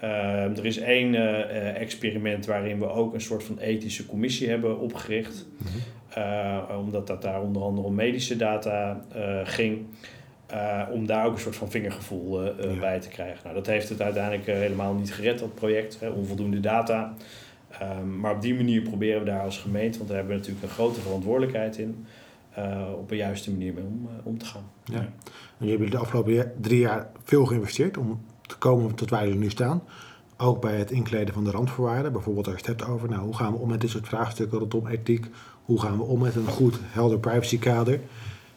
Er 0.00 0.66
is 0.66 0.78
één 0.78 1.14
experiment 1.74 2.46
waarin 2.46 2.78
we 2.78 2.88
ook 2.88 3.14
een 3.14 3.20
soort 3.20 3.44
van 3.44 3.58
ethische 3.58 4.06
commissie 4.06 4.48
hebben 4.48 4.78
opgericht, 4.78 5.46
mm 5.58 5.66
-hmm. 5.66 6.76
omdat 6.78 7.06
dat 7.06 7.22
daar 7.22 7.42
onder 7.42 7.62
andere 7.62 7.86
om 7.86 7.94
medische 7.94 8.36
data 8.36 9.00
ging. 9.44 9.86
Uh, 10.52 10.82
om 10.92 11.06
daar 11.06 11.26
ook 11.26 11.34
een 11.34 11.40
soort 11.40 11.56
van 11.56 11.70
vingergevoel 11.70 12.42
uh, 12.42 12.74
ja. 12.74 12.80
bij 12.80 13.00
te 13.00 13.08
krijgen. 13.08 13.40
Nou, 13.42 13.54
dat 13.54 13.66
heeft 13.66 13.88
het 13.88 14.02
uiteindelijk 14.02 14.46
helemaal 14.46 14.94
niet 14.94 15.14
gered, 15.14 15.38
dat 15.38 15.54
project. 15.54 16.00
Hè, 16.00 16.08
onvoldoende 16.08 16.60
data. 16.60 17.14
Um, 17.82 18.20
maar 18.20 18.34
op 18.34 18.42
die 18.42 18.54
manier 18.54 18.82
proberen 18.82 19.18
we 19.18 19.26
daar 19.26 19.40
als 19.40 19.58
gemeente, 19.58 19.98
want 19.98 20.08
daar 20.08 20.18
hebben 20.18 20.36
we 20.36 20.40
natuurlijk 20.40 20.66
een 20.66 20.74
grote 20.74 21.00
verantwoordelijkheid 21.00 21.78
in, 21.78 22.06
op 22.98 23.10
een 23.10 23.16
juiste 23.16 23.50
manier 23.50 23.72
mee 23.74 23.84
om, 23.84 24.08
om 24.22 24.38
te 24.38 24.44
gaan. 24.44 24.70
Ja. 24.84 24.98
En 24.98 25.12
jullie 25.58 25.72
hebben 25.72 25.90
de 25.90 25.98
afgelopen 25.98 26.52
drie 26.60 26.80
jaar 26.80 27.08
veel 27.24 27.44
geïnvesteerd 27.44 27.96
om 27.96 28.20
te 28.58 28.68
komen 28.68 28.94
tot 28.94 29.10
waar 29.10 29.24
jullie 29.24 29.38
nu 29.38 29.50
staan. 29.50 29.82
Ook 30.36 30.60
bij 30.60 30.76
het 30.76 30.90
inkleden 30.90 31.34
van 31.34 31.44
de 31.44 31.50
randvoorwaarden. 31.50 32.12
Bijvoorbeeld 32.12 32.46
als 32.46 32.54
je 32.54 32.60
het 32.60 32.78
hebt 32.78 32.90
over 32.90 33.08
nou, 33.08 33.22
hoe 33.22 33.36
gaan 33.36 33.52
we 33.52 33.58
om 33.58 33.68
met 33.68 33.80
dit 33.80 33.90
soort 33.90 34.08
vraagstukken 34.08 34.58
rondom 34.58 34.86
ethiek. 34.86 35.26
Hoe 35.64 35.80
gaan 35.80 35.96
we 35.96 36.02
om 36.02 36.20
met 36.20 36.34
een 36.34 36.46
goed, 36.46 36.78
helder 36.82 37.18
privacykader. 37.18 38.00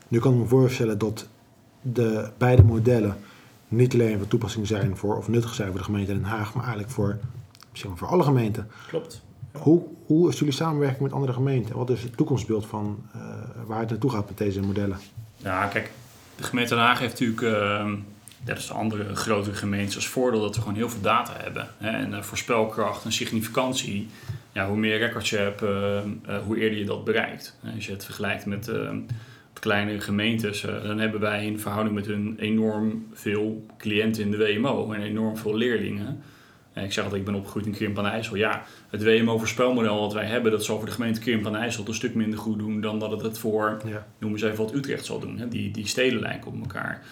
Nu 0.08 0.20
kan 0.20 0.34
ik 0.34 0.40
me 0.40 0.46
voorstellen 0.46 0.98
dat 0.98 1.28
de 1.82 2.30
beide 2.38 2.64
modellen 2.64 3.18
niet 3.68 3.94
alleen 3.94 4.18
van 4.18 4.28
toepassing 4.28 4.68
zijn 4.68 4.98
voor 4.98 5.18
of 5.18 5.28
nuttig 5.28 5.54
zijn 5.54 5.70
voor 5.70 5.78
de 5.78 5.84
gemeente 5.84 6.14
Den 6.14 6.24
Haag, 6.24 6.54
maar 6.54 6.64
eigenlijk 6.64 6.94
voor, 6.94 7.18
misschien 7.70 7.98
voor 7.98 8.08
alle 8.08 8.24
gemeenten. 8.24 8.68
Klopt. 8.88 9.22
Ja. 9.54 9.60
Hoe, 9.60 9.84
hoe 10.06 10.30
is 10.30 10.40
jullie 10.40 10.54
samenwerking 10.54 11.02
met 11.02 11.14
andere 11.14 11.34
gemeenten? 11.34 11.78
Wat 11.78 11.90
is 11.90 12.04
het 12.04 12.18
toekomstbeeld 12.18 12.66
van 12.66 13.04
uh, 13.16 13.22
waar 13.66 13.80
het 13.80 13.90
naartoe 13.90 14.12
gaat 14.12 14.28
met 14.28 14.38
deze 14.38 14.62
modellen? 14.62 14.98
Ja, 15.36 15.66
kijk, 15.66 15.92
de 16.36 16.44
gemeente 16.44 16.76
Den 16.76 16.84
Haag 16.84 17.00
heeft 17.00 17.20
natuurlijk, 17.20 17.42
uh, 17.42 17.94
net 18.46 18.56
als 18.56 18.68
de 18.68 18.74
andere 18.74 19.16
grotere 19.16 19.56
gemeentes, 19.56 19.96
als 19.96 20.08
voordeel 20.08 20.42
dat 20.42 20.56
we 20.56 20.62
gewoon 20.62 20.78
heel 20.78 20.90
veel 20.90 21.02
data 21.02 21.34
hebben. 21.38 21.68
Hè, 21.78 21.90
en 21.90 22.12
uh, 22.12 22.22
voorspelkracht 22.22 23.06
en 23.06 23.12
significantie. 23.12 24.08
Ja, 24.52 24.68
hoe 24.68 24.78
meer 24.78 24.98
records 24.98 25.30
je 25.30 25.38
hebt, 25.38 25.60
hoe 26.46 26.58
eerder 26.58 26.80
je 26.80 26.86
dat 26.86 27.04
bereikt. 27.04 27.58
Als 27.76 27.86
je 27.86 27.92
het 27.92 28.06
vergelijkt 28.06 28.46
met 28.46 28.72
kleine 29.60 30.00
gemeentes, 30.00 30.62
dan 30.62 31.00
hebben 31.00 31.20
wij 31.20 31.46
in 31.46 31.60
verhouding 31.60 31.96
met 31.96 32.06
hun 32.06 32.36
enorm 32.40 33.08
veel 33.14 33.66
cliënten 33.78 34.24
in 34.24 34.32
de 34.32 34.38
WMO 34.38 34.92
en 34.92 35.02
enorm 35.02 35.38
veel 35.38 35.56
leerlingen. 35.56 36.22
En 36.74 36.84
ik 36.84 36.94
zeg 36.94 37.04
altijd, 37.04 37.22
ik 37.22 37.28
ben 37.28 37.38
opgegroeid 37.38 37.66
in 37.66 37.72
Krimp 37.72 37.98
aan 38.00 38.06
IJssel. 38.06 38.36
Ja, 38.36 38.64
het 38.90 39.04
WMO-voorspelmodel 39.04 40.00
wat 40.00 40.14
wij 40.14 40.26
hebben, 40.26 40.52
dat 40.52 40.64
zal 40.64 40.78
voor 40.78 40.86
de 40.86 40.92
gemeente 40.92 41.20
Krimp 41.20 41.46
aan 41.46 41.56
IJssel 41.56 41.88
een 41.88 41.94
stuk 41.94 42.16
minder 42.16 42.40
goed 42.40 42.60
doen 42.60 42.82
dan 42.82 43.00
dat 43.00 43.12
het 43.12 43.22
het 43.22 43.40
voor, 43.40 43.82
ja. 43.86 44.08
noem 44.20 44.32
eens 44.32 44.42
even 44.42 44.58
wat 44.58 44.74
Utrecht 44.74 45.06
zal 45.06 45.20
doen. 45.20 45.38
Hè? 45.38 45.48
Die, 45.48 45.72
die 45.72 45.88
steden 45.88 46.20
lijken 46.20 46.52
op 46.52 46.60
elkaar. 46.60 47.04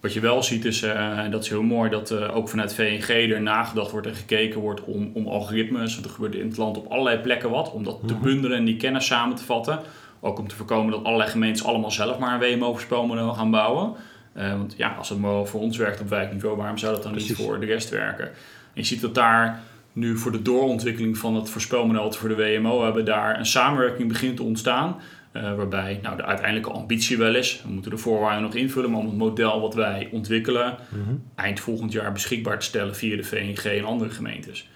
Wat 0.00 0.12
je 0.12 0.20
wel 0.20 0.42
ziet 0.42 0.64
is, 0.64 0.82
en 0.82 1.30
dat 1.30 1.42
is 1.42 1.48
heel 1.48 1.62
mooi, 1.62 1.90
dat 1.90 2.10
uh, 2.10 2.36
ook 2.36 2.48
vanuit 2.48 2.74
VNG 2.74 3.08
er 3.08 3.42
nagedacht 3.42 3.90
wordt 3.90 4.06
en 4.06 4.14
gekeken 4.14 4.60
wordt 4.60 4.84
om, 4.84 5.10
om 5.14 5.26
algoritmes. 5.26 5.94
Want 5.94 6.06
er 6.06 6.12
gebeurt 6.12 6.34
in 6.34 6.48
het 6.48 6.56
land 6.56 6.76
op 6.76 6.86
allerlei 6.90 7.18
plekken 7.18 7.50
wat, 7.50 7.72
om 7.72 7.84
dat 7.84 7.98
te 8.06 8.14
bundelen 8.14 8.58
en 8.58 8.64
die 8.64 8.76
kennis 8.76 9.06
samen 9.06 9.36
te 9.36 9.44
vatten. 9.44 9.80
Ook 10.20 10.38
om 10.38 10.48
te 10.48 10.54
voorkomen 10.54 10.90
dat 10.90 11.04
allerlei 11.04 11.30
gemeentes 11.30 11.64
allemaal 11.64 11.90
zelf 11.90 12.18
maar 12.18 12.42
een 12.42 12.58
WMO-voorspelmodel 12.58 13.32
gaan 13.32 13.50
bouwen. 13.50 13.92
Uh, 14.36 14.50
want 14.50 14.74
ja, 14.76 14.94
als 14.98 15.08
het 15.08 15.18
maar 15.18 15.46
voor 15.46 15.60
ons 15.60 15.76
werkt 15.76 16.00
op 16.00 16.08
wijkniveau, 16.08 16.56
waarom 16.56 16.78
zou 16.78 16.92
dat 16.92 17.02
dan 17.02 17.12
Precies. 17.12 17.38
niet 17.38 17.46
voor 17.46 17.60
de 17.60 17.66
rest 17.66 17.88
werken? 17.88 18.24
En 18.24 18.32
je 18.72 18.84
ziet 18.84 19.00
dat 19.00 19.14
daar 19.14 19.62
nu 19.96 20.18
voor 20.18 20.32
de 20.32 20.42
doorontwikkeling 20.42 21.18
van 21.18 21.34
het 21.34 21.50
voorspelmodel 21.50 22.12
voor 22.12 22.28
de 22.28 22.34
WMO 22.34 22.84
hebben 22.84 23.04
daar 23.04 23.38
een 23.38 23.46
samenwerking 23.46 24.08
begint 24.08 24.36
te 24.36 24.42
ontstaan. 24.42 24.96
Uh, 25.32 25.54
waarbij 25.54 25.98
nou, 26.02 26.16
de 26.16 26.24
uiteindelijke 26.24 26.70
ambitie 26.70 27.18
wel 27.18 27.34
is, 27.34 27.62
we 27.66 27.72
moeten 27.72 27.90
de 27.90 27.96
voorwaarden 27.96 28.42
nog 28.42 28.54
invullen, 28.54 28.90
maar 28.90 29.00
om 29.00 29.06
het 29.06 29.16
model 29.16 29.60
wat 29.60 29.74
wij 29.74 30.08
ontwikkelen 30.12 30.76
mm-hmm. 30.88 31.22
eind 31.34 31.60
volgend 31.60 31.92
jaar 31.92 32.12
beschikbaar 32.12 32.58
te 32.58 32.66
stellen 32.66 32.96
via 32.96 33.16
de 33.16 33.24
VNG 33.24 33.64
en 33.64 33.84
andere 33.84 34.10
gemeentes. 34.10 34.68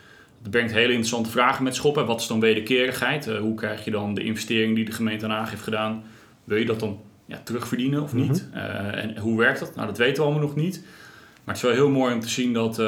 Dat 0.42 0.50
brengt 0.50 0.72
hele 0.72 0.88
interessante 0.88 1.30
vragen 1.30 1.64
met 1.64 1.74
schop. 1.74 1.94
Wat 1.94 2.20
is 2.20 2.26
dan 2.26 2.40
wederkerigheid? 2.40 3.26
Uh, 3.26 3.38
hoe 3.38 3.54
krijg 3.54 3.84
je 3.84 3.90
dan 3.90 4.14
de 4.14 4.22
investering 4.22 4.74
die 4.74 4.84
de 4.84 4.92
gemeente 4.92 5.26
Den 5.26 5.36
Haag 5.36 5.50
heeft 5.50 5.62
gedaan? 5.62 6.02
Wil 6.44 6.58
je 6.58 6.66
dat 6.66 6.80
dan 6.80 7.00
ja, 7.26 7.40
terugverdienen 7.44 8.02
of 8.02 8.14
niet? 8.14 8.48
Mm-hmm. 8.52 8.70
Uh, 8.70 9.02
en 9.04 9.18
hoe 9.18 9.38
werkt 9.38 9.60
dat? 9.60 9.74
Nou, 9.74 9.86
dat 9.86 9.98
weten 9.98 10.16
we 10.16 10.22
allemaal 10.22 10.46
nog 10.46 10.56
niet. 10.56 10.84
Maar 11.44 11.54
het 11.54 11.64
is 11.64 11.70
wel 11.70 11.72
heel 11.72 11.90
mooi 11.90 12.14
om 12.14 12.20
te 12.20 12.28
zien 12.28 12.52
dat 12.52 12.82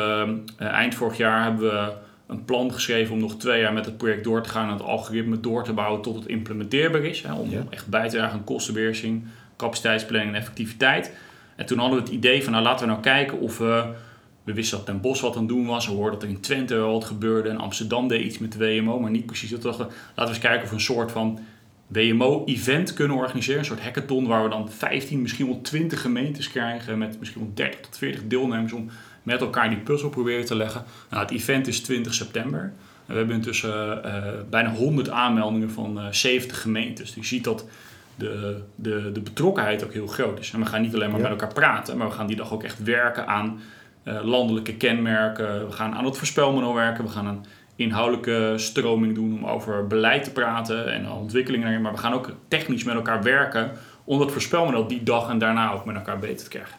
eind 0.58 0.94
vorig 0.94 1.16
jaar 1.16 1.42
hebben 1.42 1.70
we 1.70 1.92
een 2.32 2.44
plan 2.44 2.72
geschreven 2.72 3.14
om 3.14 3.20
nog 3.20 3.36
twee 3.36 3.60
jaar 3.60 3.72
met 3.72 3.84
het 3.84 3.96
project 3.96 4.24
door 4.24 4.42
te 4.42 4.48
gaan 4.48 4.66
en 4.66 4.72
het 4.72 4.82
algoritme 4.82 5.40
door 5.40 5.64
te 5.64 5.72
bouwen 5.72 6.02
tot 6.02 6.14
het 6.14 6.26
implementeerbaar 6.26 7.04
is. 7.04 7.22
Hè, 7.22 7.32
om 7.32 7.50
ja. 7.50 7.64
echt 7.70 7.86
bij 7.86 8.08
te 8.08 8.16
dragen 8.16 8.38
aan 8.38 8.44
kostenbeheersing, 8.44 9.24
capaciteitsplanning 9.56 10.34
en 10.34 10.40
effectiviteit. 10.40 11.12
En 11.56 11.66
toen 11.66 11.78
hadden 11.78 11.98
we 11.98 12.04
het 12.04 12.12
idee 12.12 12.42
van 12.44 12.52
nou 12.52 12.64
laten 12.64 12.86
we 12.86 12.92
nou 12.92 13.02
kijken 13.02 13.38
of 13.38 13.58
we 13.58 13.92
we 14.44 14.52
wisten 14.52 14.76
dat 14.76 14.86
Den 14.86 15.00
Bosch 15.00 15.22
wat 15.22 15.34
aan 15.34 15.38
het 15.38 15.48
doen 15.48 15.66
was. 15.66 15.86
We 15.86 15.92
hoorden 15.92 16.12
dat 16.12 16.22
er 16.22 16.34
in 16.34 16.40
Twente 16.40 16.74
wel 16.74 16.92
wat 16.92 17.04
gebeurde. 17.04 17.48
En 17.48 17.58
Amsterdam 17.58 18.08
deed 18.08 18.24
iets 18.24 18.38
met 18.38 18.52
de 18.52 18.58
WMO, 18.58 19.00
maar 19.00 19.10
niet 19.10 19.26
precies. 19.26 19.50
Dat 19.50 19.62
dachten, 19.62 19.86
laten 19.86 20.24
we 20.24 20.28
eens 20.28 20.38
kijken 20.38 20.62
of 20.62 20.68
we 20.68 20.74
een 20.74 20.80
soort 20.80 21.12
van 21.12 21.38
WMO-event 21.86 22.94
kunnen 22.94 23.16
organiseren. 23.16 23.58
Een 23.58 23.64
soort 23.64 23.82
hackathon 23.82 24.26
waar 24.26 24.42
we 24.42 24.48
dan 24.48 24.70
15, 24.70 25.22
misschien 25.22 25.46
wel 25.46 25.60
20 25.60 26.00
gemeentes 26.00 26.50
krijgen. 26.50 26.98
Met 26.98 27.18
misschien 27.18 27.42
wel 27.42 27.50
30 27.54 27.80
tot 27.80 27.98
40 27.98 28.22
deelnemers 28.26 28.72
om 28.72 28.88
met 29.22 29.40
elkaar 29.40 29.68
die 29.68 29.78
puzzel 29.78 30.08
proberen 30.08 30.44
te 30.44 30.54
leggen. 30.54 30.84
Nou, 31.10 31.22
het 31.22 31.32
event 31.32 31.66
is 31.66 31.80
20 31.80 32.14
september. 32.14 32.72
We 33.06 33.14
hebben 33.14 33.36
intussen 33.36 34.02
uh, 34.04 34.14
bijna 34.50 34.70
100 34.70 35.08
aanmeldingen 35.08 35.70
van 35.70 35.98
uh, 35.98 36.06
70 36.10 36.60
gemeentes. 36.60 37.06
Dus 37.06 37.14
je 37.14 37.34
ziet 37.34 37.44
dat 37.44 37.66
de, 38.14 38.62
de, 38.74 39.12
de 39.12 39.20
betrokkenheid 39.20 39.84
ook 39.84 39.92
heel 39.92 40.06
groot 40.06 40.38
is. 40.38 40.52
En 40.52 40.60
we 40.60 40.66
gaan 40.66 40.82
niet 40.82 40.94
alleen 40.94 41.10
maar 41.10 41.20
ja. 41.20 41.28
met 41.28 41.40
elkaar 41.40 41.54
praten, 41.54 41.96
maar 41.96 42.08
we 42.08 42.14
gaan 42.14 42.26
die 42.26 42.36
dag 42.36 42.52
ook 42.52 42.62
echt 42.62 42.82
werken 42.82 43.26
aan 43.26 43.60
uh, 44.04 44.24
landelijke 44.24 44.74
kenmerken. 44.74 45.66
We 45.66 45.72
gaan 45.72 45.94
aan 45.94 46.04
het 46.04 46.16
voorspelmodel 46.16 46.74
werken. 46.74 47.04
We 47.04 47.10
gaan 47.10 47.26
een 47.26 47.44
inhoudelijke 47.76 48.52
stroming 48.56 49.14
doen 49.14 49.32
om 49.32 49.46
over 49.46 49.86
beleid 49.86 50.24
te 50.24 50.32
praten 50.32 50.92
en 50.92 51.10
ontwikkelingen. 51.10 51.80
Maar 51.80 51.92
we 51.92 51.98
gaan 51.98 52.12
ook 52.12 52.30
technisch 52.48 52.84
met 52.84 52.94
elkaar 52.94 53.22
werken 53.22 53.70
om 54.04 54.18
dat 54.18 54.32
voorspelmodel 54.32 54.86
die 54.86 55.02
dag 55.02 55.28
en 55.28 55.38
daarna 55.38 55.72
ook 55.72 55.84
met 55.84 55.96
elkaar 55.96 56.18
beter 56.18 56.44
te 56.44 56.48
krijgen. 56.48 56.76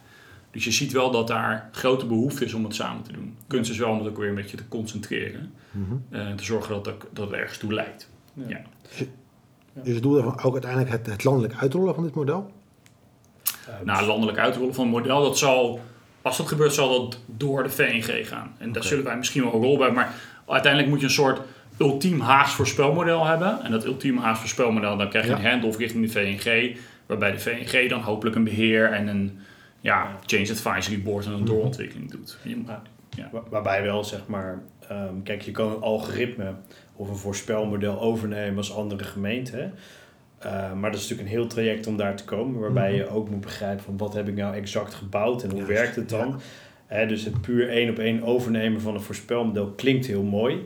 Dus 0.53 0.63
je 0.63 0.71
ziet 0.71 0.91
wel 0.91 1.11
dat 1.11 1.27
daar 1.27 1.69
grote 1.71 2.05
behoefte 2.05 2.45
is 2.45 2.53
om 2.53 2.63
het 2.63 2.75
samen 2.75 3.03
te 3.03 3.11
doen. 3.11 3.37
Kunst 3.47 3.71
is 3.71 3.77
wel 3.77 3.89
om 3.89 3.99
het 3.99 4.07
ook 4.07 4.17
weer 4.17 4.29
een 4.29 4.35
beetje 4.35 4.57
te 4.57 4.67
concentreren. 4.67 5.53
Mm-hmm. 5.71 6.03
En 6.09 6.29
uh, 6.29 6.35
te 6.35 6.43
zorgen 6.43 6.69
dat 6.73 6.85
het, 6.85 6.95
dat 7.11 7.29
het 7.29 7.39
ergens 7.39 7.57
toe 7.57 7.73
leidt. 7.73 8.09
Ja. 8.33 8.45
Ja. 8.47 8.61
Is 9.83 9.93
het 9.93 10.03
doel 10.03 10.13
daarvan 10.13 10.41
ook 10.41 10.53
uiteindelijk 10.53 10.91
het, 10.91 11.05
het 11.05 11.23
landelijk 11.23 11.53
uitrollen 11.57 11.95
van 11.95 12.03
dit 12.03 12.13
model? 12.13 12.51
Nou, 13.83 14.05
landelijk 14.05 14.37
uitrollen 14.37 14.73
van 14.73 14.83
het 14.83 14.93
model, 14.93 15.21
dat 15.21 15.37
zal 15.37 15.81
Als 16.21 16.37
dat 16.37 16.47
gebeurt, 16.47 16.73
zal 16.73 16.89
dat 16.89 17.19
door 17.25 17.63
de 17.63 17.69
VNG 17.69 18.27
gaan. 18.27 18.55
En 18.57 18.71
daar 18.71 18.83
zullen 18.83 19.03
wij 19.03 19.17
misschien 19.17 19.43
wel 19.43 19.53
een 19.53 19.61
rol 19.61 19.77
bij. 19.77 19.91
Maar 19.91 20.13
uiteindelijk 20.47 20.91
moet 20.91 20.99
je 20.99 21.05
een 21.05 21.11
soort 21.11 21.41
ultiem 21.77 22.19
Haags 22.19 22.53
voorspelmodel 22.53 23.25
hebben. 23.25 23.61
En 23.63 23.71
dat 23.71 23.85
ultieme 23.85 24.21
Haags 24.21 24.39
voorspelmodel, 24.39 24.97
dan 24.97 25.09
krijg 25.09 25.25
je 25.25 25.31
Ja. 25.31 25.37
een 25.37 25.45
handoff 25.45 25.77
richting 25.77 26.05
de 26.05 26.11
VNG. 26.11 26.77
Waarbij 27.05 27.31
de 27.31 27.39
VNG 27.39 27.89
dan 27.89 28.01
hopelijk 28.01 28.35
een 28.35 28.43
beheer 28.43 28.91
en 28.91 29.07
een 29.07 29.39
ja, 29.83 30.19
change 30.25 30.49
advisory 30.51 31.01
board 31.01 31.25
en 31.25 31.31
een 31.31 31.45
doorontwikkeling 31.45 32.11
doet. 32.11 32.37
Ja. 32.43 32.81
ja. 33.15 33.29
Waar- 33.31 33.41
Waarbij 33.49 33.83
wel, 33.83 34.03
zeg 34.03 34.27
maar, 34.27 34.61
ehm, 34.89 35.21
kijk, 35.23 35.41
je 35.41 35.51
kan 35.51 35.71
een 35.71 35.81
algoritme 35.81 36.53
of 36.95 37.09
een 37.09 37.15
voorspelmodel 37.15 38.01
overnemen 38.01 38.57
als 38.57 38.73
andere 38.75 39.03
gemeenten. 39.03 39.73
Eh, 40.37 40.73
maar 40.73 40.91
dat 40.91 40.99
is 40.99 41.09
natuurlijk 41.09 41.29
een 41.35 41.35
heel 41.39 41.47
traject 41.47 41.87
om 41.87 41.97
daar 41.97 42.15
te 42.15 42.25
komen, 42.25 42.59
waarbij 42.59 42.95
je 42.95 43.07
ook 43.09 43.29
moet 43.29 43.41
begrijpen 43.41 43.83
van 43.83 43.97
wat 43.97 44.13
heb 44.13 44.27
ik 44.27 44.35
nou 44.35 44.55
exact 44.55 44.93
gebouwd 44.93 45.43
en 45.43 45.51
hoe 45.51 45.63
werkt 45.65 45.95
het 45.95 46.09
dan. 46.09 46.39
Dus 47.07 47.23
het 47.25 47.41
puur 47.41 47.69
één 47.69 47.89
op 47.89 47.97
één 47.99 48.23
overnemen 48.23 48.81
van 48.81 48.93
een 48.93 49.01
voorspelmodel 49.01 49.67
klinkt 49.71 50.05
heel 50.05 50.23
mooi. 50.23 50.61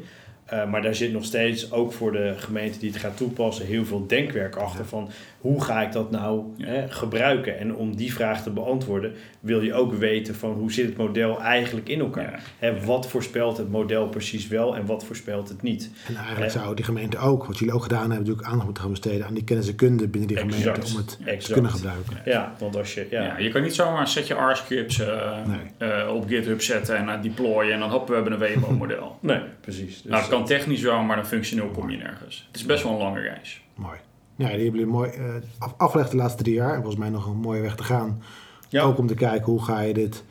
Eh, 0.48 0.70
maar 0.70 0.82
daar 0.82 0.96
zit 0.96 1.12
nog 1.14 1.24
steeds, 1.26 1.72
ook 1.72 1.94
voor 1.94 2.12
de 2.12 2.34
gemeente 2.38 2.80
die 2.80 2.90
het 2.92 3.00
gaat 3.00 3.18
toepassen, 3.18 3.66
heel 3.66 3.86
veel 3.86 4.08
denkwerk 4.08 4.56
achter 4.56 4.86
van 4.86 5.10
hoe 5.42 5.64
ga 5.64 5.82
ik 5.82 5.92
dat 5.92 6.12
nou 6.12 6.44
Ja. 6.58 6.66
hè, 6.66 6.90
gebruiken. 6.90 7.60
En 7.60 7.76
om 7.76 7.96
die 7.96 8.14
vraag 8.14 8.44
te 8.44 8.50
beantwoorden 8.50 9.14
wil 9.40 9.62
je 9.62 9.74
ook 9.74 9.94
weten 9.94 10.36
van 10.36 10.52
hoe 10.54 10.72
zit 10.72 10.86
het 10.86 10.98
model 10.98 11.42
eigenlijk 11.42 11.90
in 11.90 12.00
elkaar. 12.00 12.32
Ja. 12.32 12.68
Hè, 12.68 12.86
wat 12.86 13.08
voorspelt 13.08 13.58
het 13.58 13.70
model 13.72 14.08
precies 14.08 14.48
wel 14.48 14.76
en 14.76 14.86
wat 14.86 15.04
voorspelt 15.06 15.50
het 15.50 15.62
niet? 15.62 15.90
En 16.08 16.16
eigenlijk 16.16 16.52
zou 16.52 16.76
die 16.76 16.86
gemeente 16.86 17.18
ook, 17.18 17.46
wat 17.46 17.58
jullie 17.58 17.74
ook 17.74 17.84
gedaan 17.84 18.00
hebben, 18.00 18.18
natuurlijk 18.20 18.46
aandacht 18.48 18.66
moeten 18.66 18.84
gaan 18.84 18.92
besteden 18.92 19.26
aan 19.26 19.34
die 19.34 19.44
kennis 19.44 19.68
en 19.68 19.76
kunde 19.76 20.08
binnen 20.08 20.28
die 20.30 20.38
gemeente 20.38 20.70
om 20.70 20.96
het 20.98 21.44
te 21.46 21.54
kunnen 21.54 21.72
gebruiken. 21.72 22.18
Ja, 22.26 22.54
want 22.60 22.76
als 22.78 22.94
je... 22.94 23.08
Ja, 23.10 23.24
Ja. 23.24 23.38
je 23.38 23.50
kan 23.50 23.62
niet 23.62 23.76
zomaar 23.76 24.02
een 24.02 24.08
setje 24.08 24.34
R-scripts 24.52 25.00
eh, 25.00 25.38
Nee. 25.48 25.90
eh, 25.92 26.14
op 26.14 26.28
GitHub 26.28 26.62
zetten 26.62 26.98
en 26.98 27.06
uh, 27.08 27.22
deployen 27.22 27.74
en 27.74 27.80
dan 27.80 27.90
hoppen 27.90 28.24
we 28.24 28.30
hebben 28.32 28.50
een 28.50 28.60
WMO-model. 28.62 29.18
Nee, 29.22 29.40
precies. 29.62 30.02
Dus, 30.02 30.12
nou, 30.12 30.24
kan 30.38 30.46
technisch 30.46 30.82
wel, 30.82 31.02
maar 31.02 31.16
dan 31.16 31.26
functioneel 31.26 31.70
kom 31.70 31.90
je 31.90 31.98
nergens. 31.98 32.46
Het 32.48 32.56
is 32.56 32.66
best 32.66 32.84
wel 32.84 32.92
een 32.92 32.98
lange 32.98 33.20
reis. 33.20 33.62
Mooi. 33.76 33.98
Ja, 34.36 34.46
die 34.46 34.54
hebben 34.64 34.66
jullie 34.80 34.86
mooi 34.86 35.10
eh, 35.10 35.24
af- 35.58 35.74
afgelegd 35.78 36.12
de 36.12 36.18
laatste 36.18 36.44
drie 36.44 36.56
jaar. 36.56 36.70
En 36.70 36.76
volgens 36.82 36.96
mij 36.96 37.10
nog 37.10 37.26
een 37.26 37.36
mooie 37.38 37.62
weg 37.62 37.76
te 37.76 37.84
gaan. 37.84 38.22
Ja. 38.70 38.82
Ook 38.84 38.98
om 38.98 39.08
te 39.08 39.14
kijken 39.14 39.46
hoe 39.46 39.64
ga 39.64 39.80
je 39.80 39.94
dit 39.94 40.24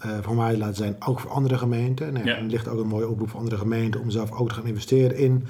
eh 0.00 0.18
van 0.22 0.36
mij 0.36 0.56
laten 0.56 0.74
zijn, 0.74 0.96
ook 1.06 1.20
voor 1.20 1.30
andere 1.30 1.58
gemeenten. 1.58 2.12
Nou, 2.12 2.26
ja. 2.26 2.36
Er 2.36 2.42
ligt 2.42 2.68
ook 2.68 2.80
een 2.80 2.86
mooie 2.86 3.08
oproep 3.08 3.30
voor 3.30 3.38
andere 3.38 3.56
gemeenten 3.56 4.00
om 4.00 4.10
zelf 4.10 4.30
ook 4.32 4.48
te 4.48 4.54
gaan 4.54 4.66
investeren 4.66 5.16
in 5.16 5.46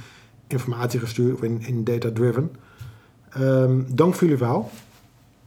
informatiegestuur 0.46 1.34
of 1.34 1.42
in, 1.42 1.62
in 1.66 1.84
data-driven. 1.84 2.50
Ehm, 3.30 3.80
dank 3.88 4.12
voor 4.14 4.22
jullie 4.22 4.36
verhaal. 4.36 4.70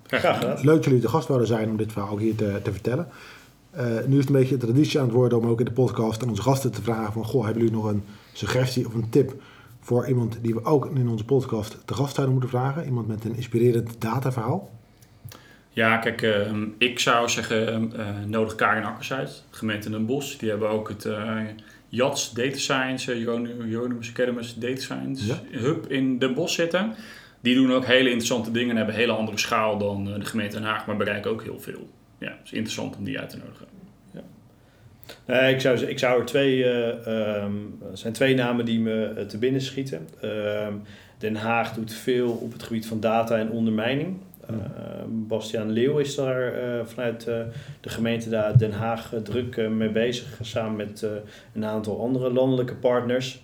Graag 0.08 0.38
gedaan. 0.40 0.56
Leuk 0.62 0.76
dat 0.76 0.84
jullie 0.86 1.00
de 1.00 1.08
gast 1.08 1.28
wilden 1.28 1.48
zijn 1.48 1.70
om 1.70 1.78
dit 1.78 1.92
verhaal 1.92 2.12
ook 2.12 2.20
hier 2.20 2.36
te, 2.36 2.60
te 2.64 2.72
vertellen. 2.72 3.08
Eh, 3.72 3.86
nu 3.86 4.14
is 4.14 4.26
het 4.26 4.28
een 4.28 4.36
beetje 4.40 4.54
een 4.54 4.60
traditie 4.60 5.00
aan 5.00 5.06
het 5.06 5.16
worden 5.16 5.38
om 5.38 5.46
ook 5.48 5.60
in 5.60 5.66
de 5.66 5.72
podcast 5.72 6.24
aan 6.24 6.30
onze 6.30 6.42
gasten 6.42 6.72
te 6.72 6.82
vragen 6.82 7.14
van... 7.14 7.26
Goh, 7.26 7.46
hebben 7.46 7.64
jullie 7.64 7.78
nog 7.78 7.86
een 7.92 8.04
suggestie 8.34 8.86
of 8.86 8.94
een 8.94 9.10
tip 9.10 9.34
voor 9.80 10.08
iemand 10.08 10.38
die 10.42 10.54
we 10.54 10.66
ook 10.66 10.96
in 10.96 11.08
onze 11.08 11.26
podcast 11.26 11.78
te 11.86 11.94
gast 11.94 12.16
zouden 12.16 12.36
moeten 12.36 12.60
vragen? 12.60 12.86
Iemand 12.86 13.08
met 13.08 13.26
een 13.26 13.36
inspirerend 13.36 14.02
dataverhaal? 14.02 14.72
Ja, 15.70 15.98
kijk, 15.98 16.22
ehm, 16.22 16.66
ik 16.78 17.00
zou 17.00 17.30
zeggen, 17.30 17.68
ehm, 17.68 18.02
eh, 18.02 18.08
nodig 18.26 18.56
Karin 18.56 18.84
Akkers 18.84 19.14
uit, 19.14 19.44
gemeente 19.50 19.90
Den 19.90 20.06
Bosch. 20.06 20.38
Die 20.38 20.50
hebben 20.50 20.70
ook 20.70 20.90
het 20.90 21.06
eh 21.06 21.38
JATS 21.94 22.32
Data 22.32 22.58
Science, 22.58 23.12
eh, 23.12 23.20
Jeronimus 23.70 24.10
Academus 24.10 24.56
Data 24.56 24.82
Science 24.82 25.26
Ja. 25.26 25.60
Hub 25.60 25.92
in 25.92 26.20
Den 26.20 26.34
Bosch 26.34 26.56
zitten. 26.56 26.96
Die 27.42 27.56
doen 27.56 27.74
ook 27.74 27.86
hele 27.86 28.10
interessante 28.10 28.52
dingen 28.52 28.70
en 28.70 28.76
hebben 28.76 28.94
een 28.94 29.00
hele 29.00 29.14
andere 29.14 29.38
schaal 29.38 29.78
dan 29.78 30.08
eh, 30.08 30.20
de 30.20 30.26
gemeente 30.26 30.56
Den 30.56 30.66
Haag, 30.66 30.86
maar 30.86 30.98
bereiken 30.98 31.32
ook 31.32 31.44
heel 31.44 31.60
veel. 31.60 31.90
Ja, 32.18 32.28
het 32.28 32.40
is 32.44 32.52
interessant 32.52 32.96
om 32.96 33.04
die 33.04 33.20
uit 33.20 33.30
te 33.30 33.38
nodigen. 33.38 33.68
Nee, 35.26 35.54
ik, 35.54 35.62
zou, 35.62 35.80
ik 35.80 36.00
zou 36.00 36.20
er 36.20 36.26
twee... 36.26 36.64
eh, 36.64 36.90
ehm, 36.90 37.54
er 37.92 37.98
zijn 37.98 38.14
twee 38.14 38.36
namen 38.36 38.66
die 38.66 38.80
me 38.80 39.14
eh, 39.18 39.26
te 39.26 39.38
binnen 39.38 39.62
schieten. 39.62 40.08
Ehm, 40.22 40.74
Den 41.18 41.36
Haag 41.36 41.74
doet 41.74 41.94
veel 41.94 42.32
op 42.32 42.52
het 42.52 42.64
gebied 42.64 42.88
van 42.88 43.00
data 43.00 43.38
en 43.38 43.52
ondermijning. 43.52 44.18
Ehm, 44.48 45.08
Bastiaan 45.08 45.72
Leeuw 45.72 45.98
is 45.98 46.16
daar 46.16 46.54
eh, 46.54 46.86
vanuit 46.86 47.24
de 47.82 47.90
gemeente 47.90 48.30
daar 48.30 48.58
Den 48.58 48.72
Haag 48.72 49.14
druk 49.24 49.70
mee 49.70 49.90
bezig. 49.90 50.40
Samen 50.42 50.76
met 50.76 51.06
een 51.54 51.66
aantal 51.66 52.02
andere 52.02 52.34
landelijke 52.34 52.76
partners. 52.76 53.42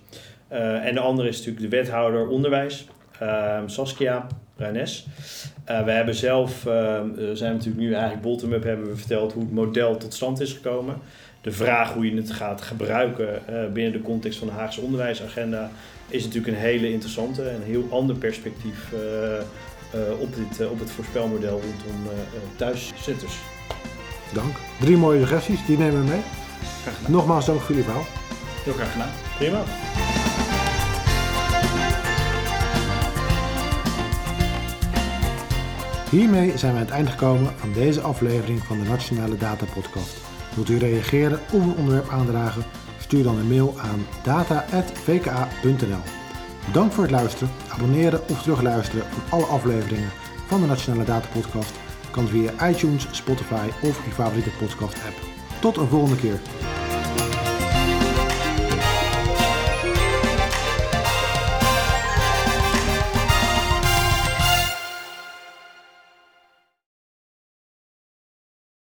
En 0.82 0.94
de 0.94 1.00
andere 1.00 1.28
is 1.28 1.38
natuurlijk 1.38 1.72
de 1.72 1.78
wethouder 1.78 2.28
onderwijs. 2.28 2.88
Saskia 3.66 4.28
Bruines. 4.60 5.06
Eh, 5.64 5.84
we 5.84 5.92
hebben 5.92 6.16
zelf, 6.16 6.62
zijn 6.62 7.36
we 7.36 7.58
natuurlijk 7.58 7.78
nu 7.78 7.94
eigenlijk 7.94 8.22
bottom-up 8.22 8.64
hebben 8.64 8.88
we 8.88 8.96
verteld 8.96 9.34
hoe 9.34 9.44
het 9.44 9.52
model 9.52 9.98
tot 9.98 10.14
stand 10.14 10.40
is 10.40 10.54
gekomen. 10.54 10.96
De 11.42 11.52
vraag 11.52 11.94
hoe 11.94 12.12
je 12.12 12.16
het 12.16 12.32
gaat 12.32 12.62
gebruiken 12.62 13.48
eh, 13.48 13.72
binnen 13.74 13.94
de 13.94 14.02
context 14.02 14.40
van 14.40 14.48
de 14.48 14.54
Haagse 14.54 14.82
onderwijsagenda 14.82 15.72
is 16.10 16.24
natuurlijk 16.24 16.54
een 16.54 16.62
hele 16.62 16.92
interessante 16.92 17.44
en 17.44 17.56
een 17.56 17.64
heel 17.64 17.88
ander 17.90 18.16
perspectief 18.16 18.94
eh, 18.94 19.38
eh, 19.38 20.20
op, 20.20 20.36
dit, 20.36 20.60
eh, 20.60 20.72
op 20.72 20.80
het 20.80 20.92
voorspelmodel 20.92 21.62
rondom 21.62 22.14
thuiszitters. 22.56 23.38
Dank. 24.34 24.56
Drie 24.80 24.98
mooie 24.98 25.20
suggesties, 25.20 25.66
die 25.66 25.78
nemen 25.78 26.02
we 26.02 26.08
mee. 26.08 26.22
Graag 26.82 26.96
gedaan. 26.96 27.12
Nogmaals 27.12 27.46
dank 27.46 27.60
voor 27.60 27.70
jullie 27.70 27.84
verhaal. 27.84 28.06
Heel 28.64 28.74
graag 28.74 28.92
gedaan. 28.92 29.10
Prima. 29.38 29.64
Hiermee 36.10 36.58
zijn 36.58 36.74
we 36.74 36.80
aan 36.80 36.86
het 36.86 36.94
einde 36.94 37.12
gekomen 37.12 37.54
van 37.58 37.74
deze 37.74 38.02
aflevering 38.02 38.60
van 38.60 38.80
de 38.80 38.90
Nationale 38.90 39.38
Data 39.38 39.66
Podcast. 39.74 40.29
Wilt 40.56 40.70
u 40.70 40.78
reageren 40.78 41.40
of 41.52 41.64
een 41.64 41.76
onderwerp 41.78 42.10
aandragen? 42.10 42.64
Stuur 43.00 43.24
dan 43.24 43.38
een 43.38 43.48
mail 43.48 43.80
aan 43.80 44.06
data.vka.nl. 44.24 46.04
Dank 46.72 46.92
voor 46.92 47.04
het 47.04 47.12
luisteren. 47.12 47.54
Abonneren 47.70 48.30
of 48.30 48.42
terugluisteren 48.42 49.06
van 49.10 49.40
alle 49.40 49.46
afleveringen 49.46 50.10
van 50.48 50.62
de 50.62 50.68
Nationale 50.68 51.06
Data 51.06 51.28
Podcast 51.34 51.72
kan 52.12 52.28
via 52.28 52.70
iTunes, 52.70 53.08
Spotify 53.12 53.68
of 53.82 54.06
je 54.06 54.12
favoriete 54.12 54.50
podcast 54.60 54.94
app. 54.94 55.16
Tot 55.62 55.78
een 55.78 55.88
volgende 55.88 56.16
keer. 56.16 56.40